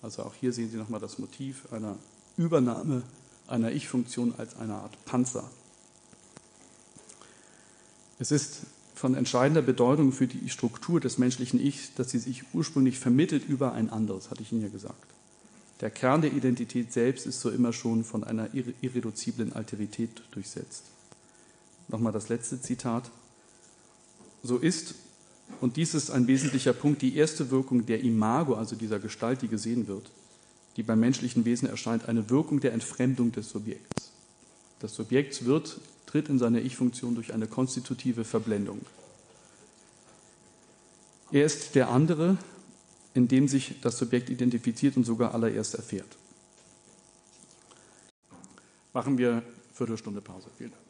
Also 0.00 0.22
auch 0.22 0.34
hier 0.34 0.52
sehen 0.52 0.70
Sie 0.70 0.76
nochmal 0.76 1.00
das 1.00 1.18
Motiv 1.18 1.72
einer 1.72 1.96
Übernahme 2.36 3.02
einer 3.48 3.72
Ich-Funktion 3.72 4.34
als 4.38 4.56
eine 4.56 4.74
Art 4.74 5.04
Panzer. 5.04 5.50
Es 8.18 8.30
ist 8.30 8.62
von 8.98 9.14
entscheidender 9.14 9.62
Bedeutung 9.62 10.12
für 10.12 10.26
die 10.26 10.50
Struktur 10.50 10.98
des 11.00 11.18
menschlichen 11.18 11.60
Ichs, 11.60 11.94
dass 11.94 12.10
sie 12.10 12.18
sich 12.18 12.42
ursprünglich 12.52 12.98
vermittelt 12.98 13.48
über 13.48 13.72
ein 13.72 13.90
anderes, 13.90 14.30
hatte 14.30 14.42
ich 14.42 14.50
Ihnen 14.50 14.62
ja 14.62 14.68
gesagt. 14.68 15.06
Der 15.80 15.90
Kern 15.90 16.22
der 16.22 16.32
Identität 16.32 16.92
selbst 16.92 17.24
ist 17.24 17.40
so 17.40 17.50
immer 17.50 17.72
schon 17.72 18.02
von 18.02 18.24
einer 18.24 18.48
irreduziblen 18.80 19.52
Alterität 19.52 20.10
durchsetzt. 20.32 20.82
Nochmal 21.86 22.12
das 22.12 22.28
letzte 22.28 22.60
Zitat. 22.60 23.10
So 24.42 24.56
ist, 24.58 24.96
und 25.60 25.76
dies 25.76 25.94
ist 25.94 26.10
ein 26.10 26.26
wesentlicher 26.26 26.72
Punkt, 26.72 27.00
die 27.00 27.16
erste 27.16 27.52
Wirkung 27.52 27.86
der 27.86 28.00
Imago, 28.02 28.54
also 28.54 28.74
dieser 28.74 28.98
Gestalt, 28.98 29.42
die 29.42 29.48
gesehen 29.48 29.86
wird, 29.86 30.10
die 30.76 30.82
beim 30.82 30.98
menschlichen 30.98 31.44
Wesen 31.44 31.68
erscheint, 31.68 32.08
eine 32.08 32.28
Wirkung 32.30 32.58
der 32.58 32.72
Entfremdung 32.72 33.30
des 33.30 33.50
Subjekts. 33.50 34.10
Das 34.80 34.94
Subjekt 34.94 35.44
wird, 35.44 35.78
tritt 36.08 36.28
in 36.28 36.38
seiner 36.38 36.60
Ich-Funktion 36.60 37.14
durch 37.14 37.34
eine 37.34 37.46
konstitutive 37.46 38.24
Verblendung. 38.24 38.80
Er 41.30 41.44
ist 41.44 41.74
der 41.74 41.90
andere, 41.90 42.38
in 43.12 43.28
dem 43.28 43.46
sich 43.46 43.80
das 43.82 43.98
Subjekt 43.98 44.30
identifiziert 44.30 44.96
und 44.96 45.04
sogar 45.04 45.34
allererst 45.34 45.74
erfährt. 45.74 46.16
Machen 48.94 49.18
wir 49.18 49.42
Viertelstunde 49.74 50.22
Pause. 50.22 50.48
Vielen 50.56 50.70
Dank. 50.70 50.87